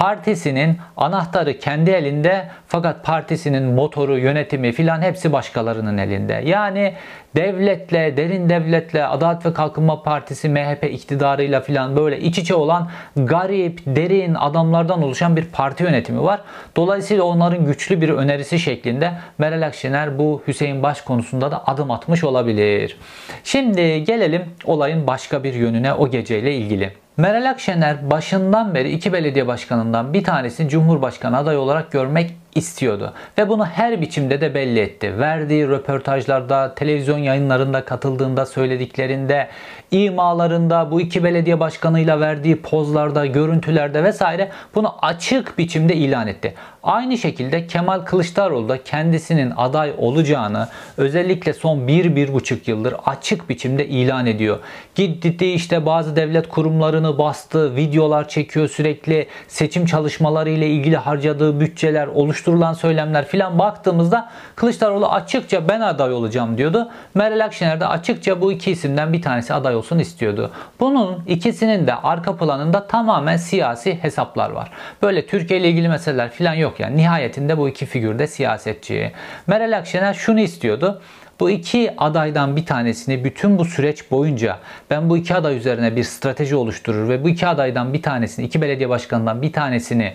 partisinin 0.00 0.78
anahtarı 0.96 1.58
kendi 1.58 1.90
elinde 1.90 2.48
fakat 2.66 3.04
partisinin 3.04 3.62
motoru, 3.62 4.18
yönetimi 4.18 4.72
filan 4.72 5.02
hepsi 5.02 5.32
başkalarının 5.32 5.98
elinde. 5.98 6.42
Yani 6.44 6.94
devletle, 7.36 8.16
derin 8.16 8.48
devletle, 8.48 9.06
Adalet 9.06 9.46
ve 9.46 9.52
Kalkınma 9.52 10.02
Partisi 10.02 10.48
MHP 10.48 10.84
iktidarıyla 10.84 11.60
filan 11.60 11.96
böyle 11.96 12.20
iç 12.20 12.38
içe 12.38 12.54
olan 12.54 12.90
garip, 13.16 13.80
derin 13.86 14.34
adamlardan 14.34 15.02
oluşan 15.02 15.36
bir 15.36 15.44
parti 15.44 15.84
yönetimi 15.84 16.22
var. 16.22 16.40
Dolayısıyla 16.76 17.24
onların 17.24 17.66
güçlü 17.66 18.00
bir 18.00 18.08
önerisi 18.08 18.58
şeklinde 18.58 19.12
Meral 19.38 19.66
Akşener 19.66 20.18
bu 20.18 20.42
Hüseyin 20.46 20.82
Baş 20.82 21.00
konusunda 21.00 21.50
da 21.50 21.66
adım 21.66 21.90
atmış 21.90 22.24
olabilir. 22.24 22.96
Şimdi 23.44 24.04
gelelim 24.04 24.42
olayın 24.64 25.06
başka 25.06 25.44
bir 25.44 25.54
yönüne 25.54 25.92
o 25.94 26.10
geceyle 26.10 26.54
ilgili. 26.54 26.92
Meral 27.20 27.50
Akşener 27.50 28.10
başından 28.10 28.74
beri 28.74 28.90
iki 28.90 29.12
belediye 29.12 29.46
başkanından 29.46 30.12
bir 30.12 30.24
tanesini 30.24 30.68
Cumhurbaşkanı 30.68 31.36
adayı 31.38 31.58
olarak 31.58 31.92
görmek 31.92 32.30
istiyordu. 32.54 33.12
Ve 33.38 33.48
bunu 33.48 33.66
her 33.66 34.00
biçimde 34.00 34.40
de 34.40 34.54
belli 34.54 34.80
etti. 34.80 35.18
Verdiği 35.18 35.68
röportajlarda, 35.68 36.74
televizyon 36.74 37.18
yayınlarında 37.18 37.84
katıldığında 37.84 38.46
söylediklerinde, 38.46 39.48
imalarında, 39.90 40.90
bu 40.90 41.00
iki 41.00 41.24
belediye 41.24 41.60
başkanıyla 41.60 42.20
verdiği 42.20 42.62
pozlarda, 42.62 43.26
görüntülerde 43.26 44.04
vesaire 44.04 44.48
bunu 44.74 44.94
açık 45.02 45.58
biçimde 45.58 45.96
ilan 45.96 46.26
etti. 46.26 46.54
Aynı 46.82 47.18
şekilde 47.18 47.66
Kemal 47.66 48.00
Kılıçdaroğlu 48.00 48.68
da 48.68 48.82
kendisinin 48.84 49.52
aday 49.56 49.94
olacağını 49.98 50.68
özellikle 50.96 51.52
son 51.52 51.78
1-1,5 51.78 52.70
yıldır 52.70 52.94
açık 53.06 53.48
biçimde 53.48 53.86
ilan 53.86 54.26
ediyor. 54.26 54.58
Gitti 54.94 55.52
işte 55.52 55.86
bazı 55.86 56.16
devlet 56.16 56.48
kurumlarını 56.48 57.18
bastı, 57.18 57.76
videolar 57.76 58.28
çekiyor 58.28 58.68
sürekli, 58.68 59.26
seçim 59.48 59.86
çalışmaları 59.86 60.50
ile 60.50 60.68
ilgili 60.68 60.96
harcadığı 60.96 61.60
bütçeler, 61.60 62.06
oluşturulan 62.06 62.72
söylemler 62.72 63.26
filan 63.26 63.58
baktığımızda 63.58 64.30
Kılıçdaroğlu 64.56 65.08
açıkça 65.08 65.68
ben 65.68 65.80
aday 65.80 66.12
olacağım 66.12 66.58
diyordu. 66.58 66.90
Meral 67.14 67.44
Akşener 67.44 67.80
de 67.80 67.86
açıkça 67.86 68.40
bu 68.40 68.52
iki 68.52 68.70
isimden 68.70 69.12
bir 69.12 69.22
tanesi 69.22 69.54
aday 69.54 69.76
olsun 69.76 69.98
istiyordu. 69.98 70.50
Bunun 70.80 71.24
ikisinin 71.26 71.86
de 71.86 71.94
arka 71.94 72.36
planında 72.36 72.86
tamamen 72.86 73.36
siyasi 73.36 73.98
hesaplar 74.02 74.50
var. 74.50 74.70
Böyle 75.02 75.26
Türkiye 75.26 75.60
ile 75.60 75.68
ilgili 75.68 75.88
meseleler 75.88 76.30
filan 76.30 76.54
yok 76.54 76.69
yani. 76.78 76.96
Nihayetinde 76.96 77.58
bu 77.58 77.68
iki 77.68 77.86
figür 77.86 78.18
de 78.18 78.26
siyasetçi. 78.26 79.12
Meral 79.46 79.78
Akşener 79.78 80.14
şunu 80.14 80.40
istiyordu. 80.40 81.02
Bu 81.40 81.50
iki 81.50 81.94
adaydan 81.98 82.56
bir 82.56 82.66
tanesini 82.66 83.24
bütün 83.24 83.58
bu 83.58 83.64
süreç 83.64 84.10
boyunca 84.10 84.58
ben 84.90 85.10
bu 85.10 85.16
iki 85.16 85.34
aday 85.34 85.56
üzerine 85.56 85.96
bir 85.96 86.04
strateji 86.04 86.56
oluşturur 86.56 87.08
ve 87.08 87.24
bu 87.24 87.28
iki 87.28 87.46
adaydan 87.46 87.92
bir 87.92 88.02
tanesini, 88.02 88.46
iki 88.46 88.62
belediye 88.62 88.88
başkanından 88.88 89.42
bir 89.42 89.52
tanesini 89.52 90.12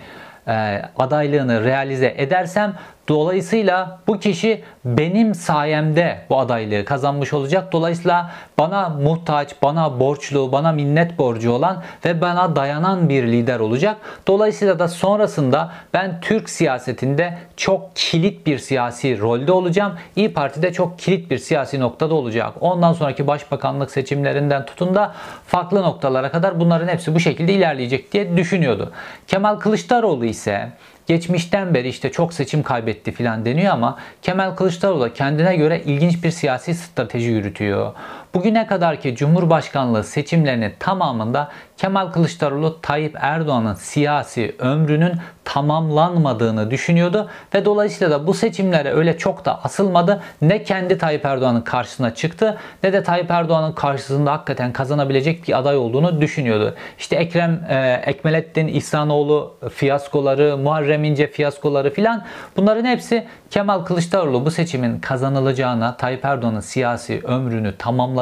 e, 0.48 0.82
adaylığını 0.98 1.64
realize 1.64 2.14
edersem 2.16 2.74
Dolayısıyla 3.08 3.98
bu 4.06 4.18
kişi 4.18 4.62
benim 4.84 5.34
sayemde 5.34 6.18
bu 6.30 6.38
adaylığı 6.38 6.84
kazanmış 6.84 7.32
olacak. 7.32 7.72
Dolayısıyla 7.72 8.30
bana 8.58 8.88
muhtaç, 8.88 9.54
bana 9.62 10.00
borçlu, 10.00 10.52
bana 10.52 10.72
minnet 10.72 11.18
borcu 11.18 11.52
olan 11.52 11.82
ve 12.04 12.20
bana 12.20 12.56
dayanan 12.56 13.08
bir 13.08 13.26
lider 13.26 13.60
olacak. 13.60 13.96
Dolayısıyla 14.26 14.78
da 14.78 14.88
sonrasında 14.88 15.72
ben 15.94 16.20
Türk 16.20 16.50
siyasetinde 16.50 17.38
çok 17.56 17.96
kilit 17.96 18.46
bir 18.46 18.58
siyasi 18.58 19.20
rolde 19.20 19.52
olacağım. 19.52 19.92
İyi 20.16 20.32
Parti'de 20.32 20.72
çok 20.72 20.98
kilit 20.98 21.30
bir 21.30 21.38
siyasi 21.38 21.80
noktada 21.80 22.14
olacak. 22.14 22.52
Ondan 22.60 22.92
sonraki 22.92 23.26
başbakanlık 23.26 23.90
seçimlerinden 23.90 24.66
tutun 24.66 24.94
da 24.94 25.14
farklı 25.46 25.82
noktalara 25.82 26.30
kadar 26.30 26.60
bunların 26.60 26.88
hepsi 26.88 27.14
bu 27.14 27.20
şekilde 27.20 27.52
ilerleyecek 27.52 28.12
diye 28.12 28.36
düşünüyordu. 28.36 28.92
Kemal 29.26 29.56
Kılıçdaroğlu 29.56 30.24
ise 30.24 30.72
geçmişten 31.06 31.74
beri 31.74 31.88
işte 31.88 32.12
çok 32.12 32.34
seçim 32.34 32.62
kaybetti 32.62 33.12
filan 33.12 33.44
deniyor 33.44 33.72
ama 33.72 33.98
Kemal 34.22 34.50
Kılıçdaroğlu 34.56 35.12
kendine 35.12 35.56
göre 35.56 35.82
ilginç 35.84 36.24
bir 36.24 36.30
siyasi 36.30 36.74
strateji 36.74 37.30
yürütüyor. 37.30 37.92
Bugüne 38.36 38.66
kadarki 38.66 39.16
Cumhurbaşkanlığı 39.16 40.04
seçimlerinin 40.04 40.74
tamamında 40.78 41.48
Kemal 41.76 42.12
Kılıçdaroğlu 42.12 42.80
Tayyip 42.80 43.16
Erdoğan'ın 43.20 43.74
siyasi 43.74 44.56
ömrünün 44.58 45.12
tamamlanmadığını 45.44 46.70
düşünüyordu 46.70 47.28
ve 47.54 47.64
dolayısıyla 47.64 48.10
da 48.10 48.26
bu 48.26 48.34
seçimlere 48.34 48.92
öyle 48.92 49.18
çok 49.18 49.44
da 49.44 49.64
asılmadı. 49.64 50.22
Ne 50.42 50.62
kendi 50.62 50.98
Tayyip 50.98 51.24
Erdoğan'ın 51.24 51.60
karşısına 51.60 52.14
çıktı 52.14 52.58
ne 52.82 52.92
de 52.92 53.02
Tayyip 53.02 53.30
Erdoğan'ın 53.30 53.72
karşısında 53.72 54.32
hakikaten 54.32 54.72
kazanabilecek 54.72 55.48
bir 55.48 55.58
aday 55.58 55.76
olduğunu 55.76 56.20
düşünüyordu. 56.20 56.74
İşte 56.98 57.16
Ekrem 57.16 57.64
e, 57.68 58.02
Ekmelettin 58.06 58.68
İhsanoğlu 58.68 59.54
fiyaskoları, 59.74 60.56
Muharrem 60.56 61.04
İnce 61.04 61.26
fiyaskoları 61.26 61.90
filan 61.90 62.24
bunların 62.56 62.84
hepsi 62.84 63.26
Kemal 63.50 63.84
Kılıçdaroğlu 63.84 64.44
bu 64.44 64.50
seçimin 64.50 65.00
kazanılacağına, 65.00 65.96
Tayyip 65.96 66.24
Erdoğan'ın 66.24 66.60
siyasi 66.60 67.20
ömrünü 67.24 67.76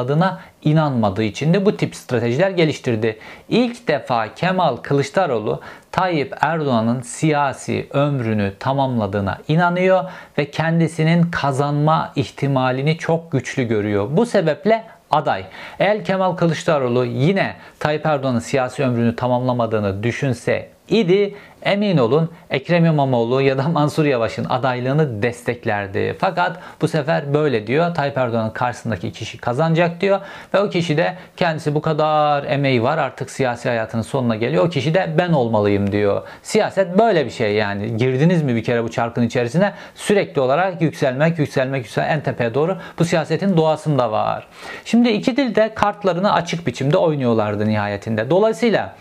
tamamladığına 0.05 0.39
inanmadığı 0.63 1.23
için 1.23 1.53
de 1.53 1.65
bu 1.65 1.77
tip 1.77 1.95
stratejiler 1.95 2.49
geliştirdi. 2.49 3.19
İlk 3.49 3.87
defa 3.87 4.33
Kemal 4.33 4.75
Kılıçdaroğlu 4.75 5.61
Tayyip 5.91 6.33
Erdoğan'ın 6.41 7.01
siyasi 7.01 7.87
ömrünü 7.93 8.53
tamamladığına 8.59 9.37
inanıyor 9.47 10.03
ve 10.37 10.51
kendisinin 10.51 11.31
kazanma 11.31 12.13
ihtimalini 12.15 12.97
çok 12.97 13.31
güçlü 13.31 13.63
görüyor. 13.63 14.07
Bu 14.11 14.25
sebeple 14.25 14.83
aday. 15.11 15.45
Eğer 15.79 16.05
Kemal 16.05 16.35
Kılıçdaroğlu 16.35 17.05
yine 17.05 17.55
Tayyip 17.79 18.05
Erdoğan'ın 18.05 18.39
siyasi 18.39 18.83
ömrünü 18.83 19.15
tamamlamadığını 19.15 20.03
düşünse 20.03 20.74
idi 20.89 21.35
emin 21.65 21.97
olun 21.97 22.29
Ekrem 22.49 22.85
İmamoğlu 22.85 23.41
ya 23.41 23.57
da 23.57 23.63
Mansur 23.73 24.05
Yavaş'ın 24.05 24.45
adaylığını 24.45 25.21
desteklerdi. 25.21 26.15
Fakat 26.19 26.59
bu 26.81 26.87
sefer 26.87 27.33
böyle 27.33 27.67
diyor. 27.67 27.95
Tayyip 27.95 28.17
Erdoğan'ın 28.17 28.49
karşısındaki 28.49 29.11
kişi 29.11 29.37
kazanacak 29.37 30.01
diyor. 30.01 30.19
Ve 30.53 30.59
o 30.59 30.69
kişi 30.69 30.97
de 30.97 31.15
kendisi 31.37 31.75
bu 31.75 31.81
kadar 31.81 32.43
emeği 32.43 32.83
var 32.83 32.97
artık 32.97 33.31
siyasi 33.31 33.69
hayatının 33.69 34.01
sonuna 34.01 34.35
geliyor. 34.35 34.65
O 34.65 34.69
kişi 34.69 34.93
de 34.93 35.15
ben 35.17 35.31
olmalıyım 35.31 35.91
diyor. 35.91 36.21
Siyaset 36.43 36.97
böyle 36.97 37.25
bir 37.25 37.31
şey 37.31 37.53
yani. 37.53 37.97
Girdiniz 37.97 38.43
mi 38.43 38.55
bir 38.55 38.63
kere 38.63 38.83
bu 38.83 38.91
çarkın 38.91 39.23
içerisine 39.23 39.73
sürekli 39.95 40.41
olarak 40.41 40.81
yükselmek, 40.81 41.39
yükselmek, 41.39 41.85
yükselmek 41.85 42.11
en 42.15 42.23
tepeye 42.23 42.53
doğru 42.53 42.77
bu 42.99 43.05
siyasetin 43.05 43.57
doğasında 43.57 44.11
var. 44.11 44.47
Şimdi 44.85 45.09
iki 45.09 45.37
dil 45.37 45.55
de 45.55 45.73
kartlarını 45.75 46.33
açık 46.33 46.67
biçimde 46.67 46.97
oynuyorlardı 46.97 47.67
nihayetinde. 47.67 48.29
Dolayısıyla 48.29 48.95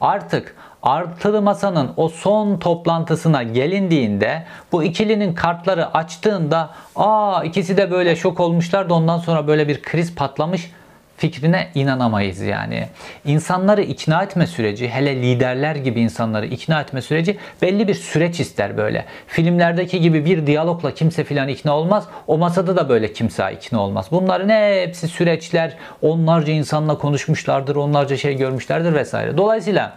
artık 0.00 0.54
artılı 0.86 1.42
masanın 1.42 1.90
o 1.96 2.08
son 2.08 2.58
toplantısına 2.58 3.42
gelindiğinde 3.42 4.42
bu 4.72 4.84
ikilinin 4.84 5.34
kartları 5.34 5.94
açtığında 5.94 6.70
aa 6.96 7.44
ikisi 7.44 7.76
de 7.76 7.90
böyle 7.90 8.16
şok 8.16 8.40
olmuşlar 8.40 8.88
da 8.88 8.94
ondan 8.94 9.18
sonra 9.18 9.46
böyle 9.46 9.68
bir 9.68 9.82
kriz 9.82 10.14
patlamış 10.14 10.70
fikrine 11.16 11.68
inanamayız 11.74 12.40
yani. 12.40 12.88
İnsanları 13.24 13.82
ikna 13.82 14.22
etme 14.22 14.46
süreci, 14.46 14.88
hele 14.88 15.16
liderler 15.22 15.76
gibi 15.76 16.00
insanları 16.00 16.46
ikna 16.46 16.80
etme 16.80 17.02
süreci 17.02 17.38
belli 17.62 17.88
bir 17.88 17.94
süreç 17.94 18.40
ister 18.40 18.76
böyle. 18.76 19.04
Filmlerdeki 19.26 20.00
gibi 20.00 20.24
bir 20.24 20.46
diyalogla 20.46 20.94
kimse 20.94 21.24
filan 21.24 21.48
ikna 21.48 21.76
olmaz. 21.76 22.04
O 22.26 22.38
masada 22.38 22.76
da 22.76 22.88
böyle 22.88 23.12
kimse 23.12 23.52
ikna 23.52 23.80
olmaz. 23.80 24.06
Bunların 24.10 24.48
hepsi 24.48 25.08
süreçler. 25.08 25.76
Onlarca 26.02 26.52
insanla 26.52 26.98
konuşmuşlardır, 26.98 27.76
onlarca 27.76 28.16
şey 28.16 28.36
görmüşlerdir 28.36 28.94
vesaire. 28.94 29.36
Dolayısıyla 29.36 29.92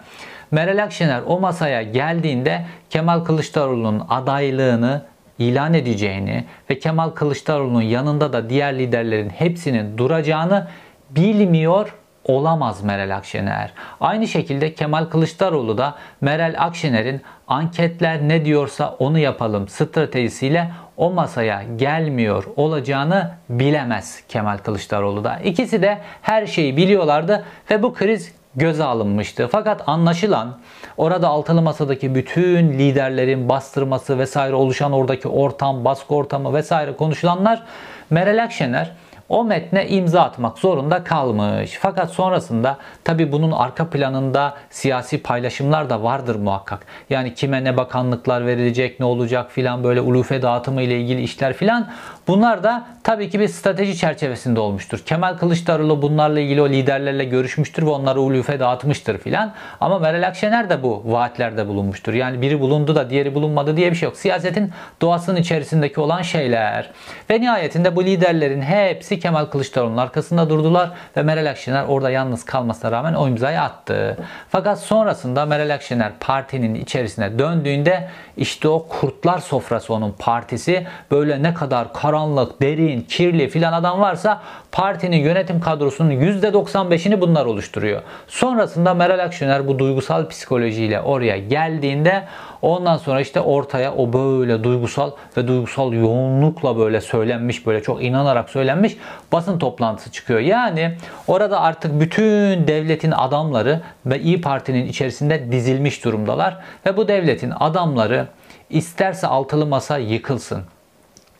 Meral 0.51 0.84
Akşener 0.84 1.22
o 1.27 1.39
masaya 1.39 1.82
geldiğinde 1.82 2.65
Kemal 2.89 3.20
Kılıçdaroğlu'nun 3.20 4.06
adaylığını 4.10 5.06
ilan 5.39 5.74
edeceğini 5.74 6.46
ve 6.70 6.79
Kemal 6.79 7.10
Kılıçdaroğlu'nun 7.10 7.82
yanında 7.82 8.34
da 8.34 8.50
diğer 8.50 8.79
liderlerin 8.79 9.29
hepsinin 9.29 9.98
duracağını 9.98 10.68
bilmiyor 11.10 11.96
olamaz 12.24 12.84
Meral 12.84 13.15
Akşener. 13.15 13.74
Aynı 14.01 14.27
şekilde 14.27 14.74
Kemal 14.74 15.06
Kılıçdaroğlu 15.06 15.77
da 15.77 15.96
Meral 16.22 16.56
Akşener'in 16.58 17.22
anketler 17.48 18.22
ne 18.22 18.46
diyorsa 18.46 18.96
onu 19.00 19.20
yapalım 19.20 19.68
stratejisiyle 19.68 20.72
o 20.98 21.12
masaya 21.12 21.63
gelmiyor 21.75 22.44
olacağını 22.56 23.32
bilemez 23.50 24.24
Kemal 24.27 24.58
Kılıçdaroğlu 24.58 25.24
da. 25.24 25.39
İkisi 25.44 25.82
de 25.82 25.98
her 26.22 26.46
şeyi 26.46 26.77
biliyorlardı 26.77 27.46
ve 27.72 27.84
bu 27.84 27.94
kriz 27.94 28.38
göze 28.60 28.84
alınmıştı. 28.84 29.50
Fakat 29.51 29.84
anlaşılan 29.88 30.58
orada 30.98 31.28
altılı 31.28 31.62
masadaki 31.62 32.16
bütün 32.16 32.70
liderlerin 32.70 33.50
bastırması 33.50 34.20
vesaire 34.20 34.56
oluşan 34.56 34.92
oradaki 34.92 35.28
ortam, 35.28 35.86
baskı 35.86 36.16
ortamı 36.16 36.54
vesaire 36.54 36.96
konuşulanlar 36.96 37.63
Meral 38.10 38.44
Akşener 38.44 38.92
o 39.30 39.44
metne 39.44 39.88
imza 39.88 40.22
atmak 40.22 40.58
zorunda 40.58 41.04
kalmış. 41.04 41.78
Fakat 41.82 42.10
sonrasında 42.10 42.78
tabi 43.04 43.32
bunun 43.32 43.51
arka 43.51 43.89
planında 43.89 44.54
siyasi 44.70 45.24
paylaşımlar 45.24 45.89
da 45.89 46.04
vardır 46.04 46.36
muhakkak. 46.36 46.86
Yani 47.10 47.34
kime 47.34 47.63
ne 47.63 47.78
bakanlıklar 47.78 48.46
verilecek, 48.46 49.00
ne 49.00 49.06
olacak 49.06 49.51
filan 49.51 49.84
böyle 49.84 50.01
ulufe 50.01 50.42
dağıtımı 50.42 50.82
ile 50.82 51.00
ilgili 51.00 51.22
işler 51.22 51.54
filan. 51.54 51.89
Bunlar 52.30 52.64
da 52.64 52.86
tabii 53.04 53.30
ki 53.30 53.40
bir 53.40 53.48
strateji 53.48 53.98
çerçevesinde 53.98 54.60
olmuştur. 54.60 55.00
Kemal 55.06 55.38
Kılıçdaroğlu 55.38 56.02
bunlarla 56.02 56.40
ilgili 56.40 56.62
o 56.62 56.70
liderlerle 56.70 57.24
görüşmüştür 57.24 57.84
ve 57.84 57.90
onları 57.90 58.22
ulufe 58.22 58.60
dağıtmıştır 58.60 59.18
filan. 59.18 59.54
Ama 59.80 60.00
Meral 60.00 60.28
Akşener 60.28 60.70
de 60.70 60.84
bu 60.84 61.04
vaatlerde 61.06 61.68
bulunmuştur. 61.68 62.14
Yani 62.14 62.42
biri 62.42 62.60
bulundu 62.60 62.96
da 62.96 63.10
diğeri 63.10 63.36
bulunmadı 63.36 63.78
diye 63.78 63.92
bir 63.92 63.96
şey 63.96 64.08
yok. 64.08 64.18
Siyasetin 64.18 64.72
doğasının 65.02 65.40
içerisindeki 65.40 66.00
olan 66.00 66.22
şeyler. 66.22 66.92
Ve 67.30 67.42
nihayetinde 67.42 67.96
bu 67.96 68.04
liderlerin 68.04 68.62
hepsi 68.62 69.20
Kemal 69.20 69.46
Kılıçdaroğlu'nun 69.46 69.98
arkasında 69.98 70.50
durdular 70.50 70.92
ve 71.18 71.22
Meral 71.22 71.50
Akşener 71.50 71.84
orada 71.88 72.10
yalnız 72.10 72.46
kalmasına 72.46 72.92
rağmen 72.92 73.14
o 73.14 73.28
imzayı 73.28 73.62
attı. 73.62 74.18
Fakat 74.50 74.80
sonrasında 74.80 75.46
Meral 75.46 75.74
Akşener 75.74 76.12
partinin 76.20 76.76
içerisine 76.76 77.40
döndüğünde 77.40 78.10
işte 78.38 78.68
o 78.68 78.88
kurtlar 78.88 79.40
sofrası 79.40 79.94
onun 79.94 80.12
partisi 80.20 80.88
böyle 81.12 81.44
ne 81.44 81.54
kadar 81.54 81.94
karanlık, 82.20 82.62
derin, 82.62 83.02
kirli 83.02 83.50
filan 83.50 83.74
adam 83.74 84.00
varsa 84.00 84.42
partinin 84.72 85.18
yönetim 85.18 85.60
kadrosunun 85.60 86.12
%95'ini 86.12 87.22
bunlar 87.22 87.46
oluşturuyor. 87.46 88.02
Sonrasında 88.28 88.94
Meral 88.94 89.20
Akşener 89.20 89.68
bu 89.68 89.80
duygusal 89.80 90.30
psikolojiyle 90.30 91.02
oraya 91.02 91.38
geldiğinde 91.38 92.24
ondan 92.62 92.98
sonra 92.98 93.22
işte 93.22 93.42
ortaya 93.42 93.94
o 93.94 94.14
böyle 94.14 94.64
duygusal 94.64 95.12
ve 95.38 95.48
duygusal 95.48 95.94
yoğunlukla 95.94 96.78
böyle 96.78 97.02
söylenmiş 97.02 97.66
böyle 97.66 97.84
çok 97.84 98.04
inanarak 98.04 98.50
söylenmiş 98.50 98.98
basın 99.32 99.60
toplantısı 99.60 100.12
çıkıyor. 100.12 100.40
Yani 100.40 100.98
orada 101.28 101.62
artık 101.62 102.00
bütün 102.00 102.68
devletin 102.68 103.12
adamları 103.12 103.82
ve 104.06 104.20
İyi 104.20 104.42
Parti'nin 104.42 104.88
içerisinde 104.88 105.52
dizilmiş 105.52 106.06
durumdalar 106.06 106.58
ve 106.86 106.98
bu 106.98 107.08
devletin 107.08 107.54
adamları 107.60 108.28
isterse 108.70 109.28
altılı 109.28 109.66
masa 109.66 109.98
yıkılsın, 109.98 110.64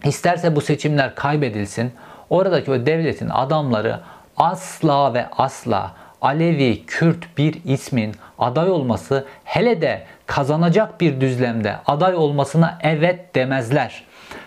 isterse 0.04 0.56
bu 0.56 0.62
seçimler 0.62 1.16
kaybedilsin, 1.16 1.92
oradaki 2.30 2.72
o 2.72 2.86
devletin 2.86 3.30
adamları 3.30 4.00
asla 4.38 5.14
ve 5.14 5.26
asla 5.38 5.92
Alevi, 6.22 6.86
Kürt 6.86 7.38
bir 7.38 7.62
ismin 7.66 8.16
aday 8.40 8.72
olması 8.72 9.26
hele 9.44 9.82
de 9.82 10.04
kazanacak 10.26 11.02
bir 11.02 11.22
düzlemde 11.22 11.76
aday 11.86 12.16
olmasına 12.16 12.78
evet 12.82 13.36
demezler. 13.36 14.04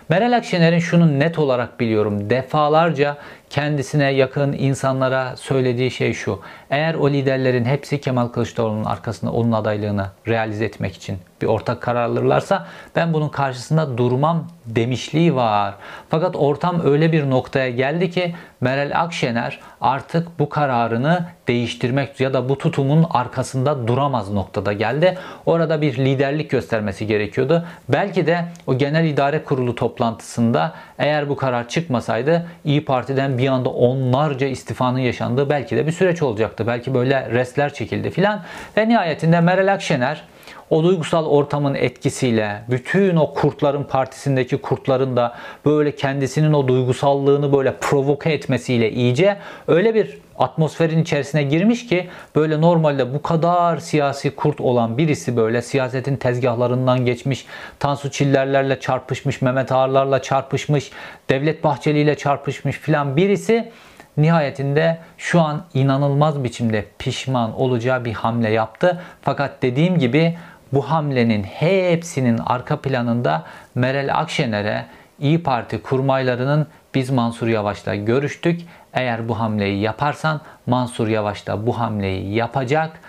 Meral 0.09 0.37
Akşener'in 0.37 0.79
şunu 0.79 1.19
net 1.19 1.39
olarak 1.39 1.79
biliyorum. 1.79 2.29
Defalarca 2.29 3.17
kendisine 3.53 4.11
yakın 4.11 4.53
insanlara 4.53 5.35
söylediği 5.37 5.91
şey 5.91 6.13
şu. 6.13 6.39
Eğer 6.69 6.93
o 6.93 7.09
liderlerin 7.09 7.65
hepsi 7.65 8.01
Kemal 8.01 8.27
Kılıçdaroğlu'nun 8.27 8.85
arkasında 8.85 9.31
onun 9.31 9.51
adaylığını 9.51 10.07
realize 10.27 10.65
etmek 10.65 10.95
için 10.95 11.17
bir 11.41 11.47
ortak 11.47 11.81
karar 11.81 12.03
alırlarsa 12.05 12.67
ben 12.95 13.13
bunun 13.13 13.29
karşısında 13.29 13.97
durmam 13.97 14.47
demişliği 14.65 15.35
var. 15.35 15.75
Fakat 16.09 16.35
ortam 16.35 16.81
öyle 16.85 17.11
bir 17.11 17.29
noktaya 17.29 17.69
geldi 17.69 18.11
ki 18.11 18.35
Meral 18.61 18.91
Akşener 19.01 19.59
artık 19.81 20.39
bu 20.39 20.49
kararını 20.49 21.25
değiştirmek 21.47 22.19
ya 22.19 22.33
da 22.33 22.49
bu 22.49 22.57
tutumun 22.57 23.05
arkasında 23.09 23.87
duramaz 23.87 24.31
noktada 24.31 24.73
geldi. 24.73 25.17
Orada 25.45 25.81
bir 25.81 25.97
liderlik 25.97 26.49
göstermesi 26.49 27.07
gerekiyordu. 27.07 27.65
Belki 27.89 28.27
de 28.27 28.45
o 28.67 28.77
genel 28.77 29.05
idare 29.05 29.43
kurulu 29.43 29.75
toplantısında 29.75 30.73
eğer 30.99 31.29
bu 31.29 31.35
karar 31.35 31.69
çıkmasaydı 31.69 32.45
İyi 32.65 32.85
Parti'den 32.85 33.37
bir 33.37 33.47
anda 33.47 33.69
onlarca 33.69 34.47
istifanın 34.47 34.99
yaşandığı 34.99 35.49
belki 35.49 35.75
de 35.75 35.87
bir 35.87 35.91
süreç 35.91 36.21
olacaktı. 36.21 36.67
Belki 36.67 36.93
böyle 36.93 37.31
restler 37.31 37.73
çekildi 37.73 38.09
filan. 38.09 38.41
Ve 38.77 38.89
nihayetinde 38.89 39.41
Meral 39.41 39.73
Akşener 39.73 40.23
o 40.69 40.83
duygusal 40.83 41.25
ortamın 41.25 41.75
etkisiyle 41.75 42.63
bütün 42.69 43.15
o 43.15 43.33
kurtların 43.33 43.83
partisindeki 43.83 44.57
kurtların 44.57 45.17
da 45.17 45.35
böyle 45.65 45.95
kendisinin 45.95 46.53
o 46.53 46.67
duygusallığını 46.67 47.53
böyle 47.53 47.73
provoke 47.81 48.31
etmesiyle 48.31 48.91
iyice 48.91 49.37
öyle 49.67 49.95
bir 49.95 50.22
atmosferin 50.37 51.01
içerisine 51.01 51.43
girmiş 51.43 51.87
ki 51.87 52.09
böyle 52.35 52.61
normalde 52.61 53.13
bu 53.13 53.21
kadar 53.21 53.77
siyasi 53.77 54.35
kurt 54.35 54.61
olan 54.61 54.97
birisi 54.97 55.37
böyle 55.37 55.61
siyasetin 55.61 56.15
tezgahlarından 56.15 57.05
geçmiş, 57.05 57.45
Tansu 57.79 58.11
Çillerlerle 58.11 58.79
çarpışmış, 58.79 59.41
Mehmet 59.41 59.71
Ağarlarla 59.71 60.21
çarpışmış, 60.21 60.91
Devlet 61.29 61.63
Bahçeli 61.63 61.99
ile 61.99 62.17
çarpışmış 62.17 62.77
filan 62.77 63.17
birisi 63.17 63.71
nihayetinde 64.17 64.97
şu 65.17 65.41
an 65.41 65.65
inanılmaz 65.73 66.43
biçimde 66.43 66.85
pişman 66.99 67.59
olacağı 67.61 68.05
bir 68.05 68.13
hamle 68.13 68.49
yaptı. 68.49 69.01
Fakat 69.21 69.61
dediğim 69.61 69.99
gibi 69.99 70.37
bu 70.73 70.81
hamlenin 70.81 71.43
hepsinin 71.43 72.39
arka 72.45 72.81
planında 72.81 73.43
Meral 73.75 74.19
Akşener'e 74.19 74.85
İyi 75.19 75.43
Parti 75.43 75.81
kurmaylarının 75.81 76.67
biz 76.95 77.09
Mansur 77.09 77.47
Yavaş'la 77.47 77.95
görüştük. 77.95 78.61
Eğer 78.93 79.29
bu 79.29 79.39
hamleyi 79.39 79.81
yaparsan 79.81 80.41
Mansur 80.67 81.07
Yavaş 81.07 81.47
da 81.47 81.67
bu 81.67 81.79
hamleyi 81.79 82.33
yapacak 82.33 82.99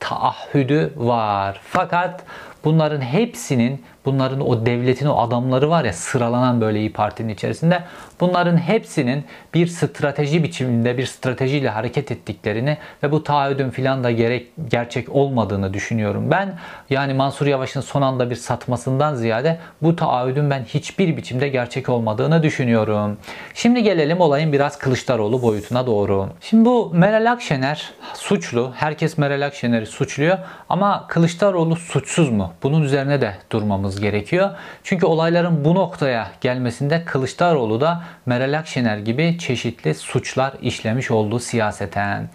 taahhüdü 0.00 0.92
var. 0.96 1.60
Fakat 1.64 2.24
bunların 2.64 3.00
hepsinin 3.00 3.84
bunların 4.04 4.40
o 4.40 4.66
devletin 4.66 5.06
o 5.06 5.20
adamları 5.20 5.70
var 5.70 5.84
ya 5.84 5.92
sıralanan 5.92 6.60
böyle 6.60 6.78
İyi 6.80 6.92
Parti'nin 6.92 7.28
içerisinde 7.28 7.82
bunların 8.20 8.56
hepsinin 8.56 9.24
bir 9.54 9.66
strateji 9.66 10.42
biçiminde 10.42 10.98
bir 10.98 11.06
stratejiyle 11.06 11.68
hareket 11.68 12.10
ettiklerini 12.10 12.78
ve 13.02 13.12
bu 13.12 13.24
taahhüdün 13.24 13.70
filan 13.70 14.04
da 14.04 14.10
gerek 14.10 14.48
gerçek 14.70 15.08
olmadığını 15.08 15.74
düşünüyorum. 15.74 16.30
Ben 16.30 16.54
yani 16.90 17.14
Mansur 17.14 17.46
Yavaş'ın 17.46 17.80
son 17.80 18.02
anda 18.02 18.30
bir 18.30 18.36
satmasından 18.36 19.14
ziyade 19.14 19.58
bu 19.82 19.96
taahhüdün 19.96 20.50
ben 20.50 20.64
hiçbir 20.64 21.16
biçimde 21.16 21.48
gerçek 21.48 21.88
olmadığını 21.88 22.42
düşünüyorum. 22.42 23.16
Şimdi 23.54 23.82
gelelim 23.82 24.20
olayın 24.20 24.52
biraz 24.52 24.78
Kılıçdaroğlu 24.78 25.42
boyutuna 25.42 25.86
doğru. 25.86 26.28
Şimdi 26.40 26.64
bu 26.64 26.90
Meral 26.94 27.32
Akşener 27.32 27.92
suçlu. 28.14 28.72
Herkes 28.74 29.18
Meral 29.18 29.46
Akşener'i 29.46 29.86
suçluyor 29.86 30.38
ama 30.68 31.06
Kılıçdaroğlu 31.08 31.76
suçsuz 31.76 32.30
mu? 32.30 32.52
Bunun 32.62 32.82
üzerine 32.82 33.20
de 33.20 33.34
durmamız 33.50 33.93
gerekiyor. 34.00 34.50
Çünkü 34.82 35.06
olayların 35.06 35.64
bu 35.64 35.74
noktaya 35.74 36.30
gelmesinde 36.40 37.04
Kılıçdaroğlu 37.04 37.80
da 37.80 38.02
Meral 38.26 38.58
Akşener 38.58 38.98
gibi 38.98 39.38
çeşitli 39.38 39.94
suçlar 39.94 40.52
işlemiş 40.62 41.10
oldu 41.10 41.38
siyaseten. 41.38 42.28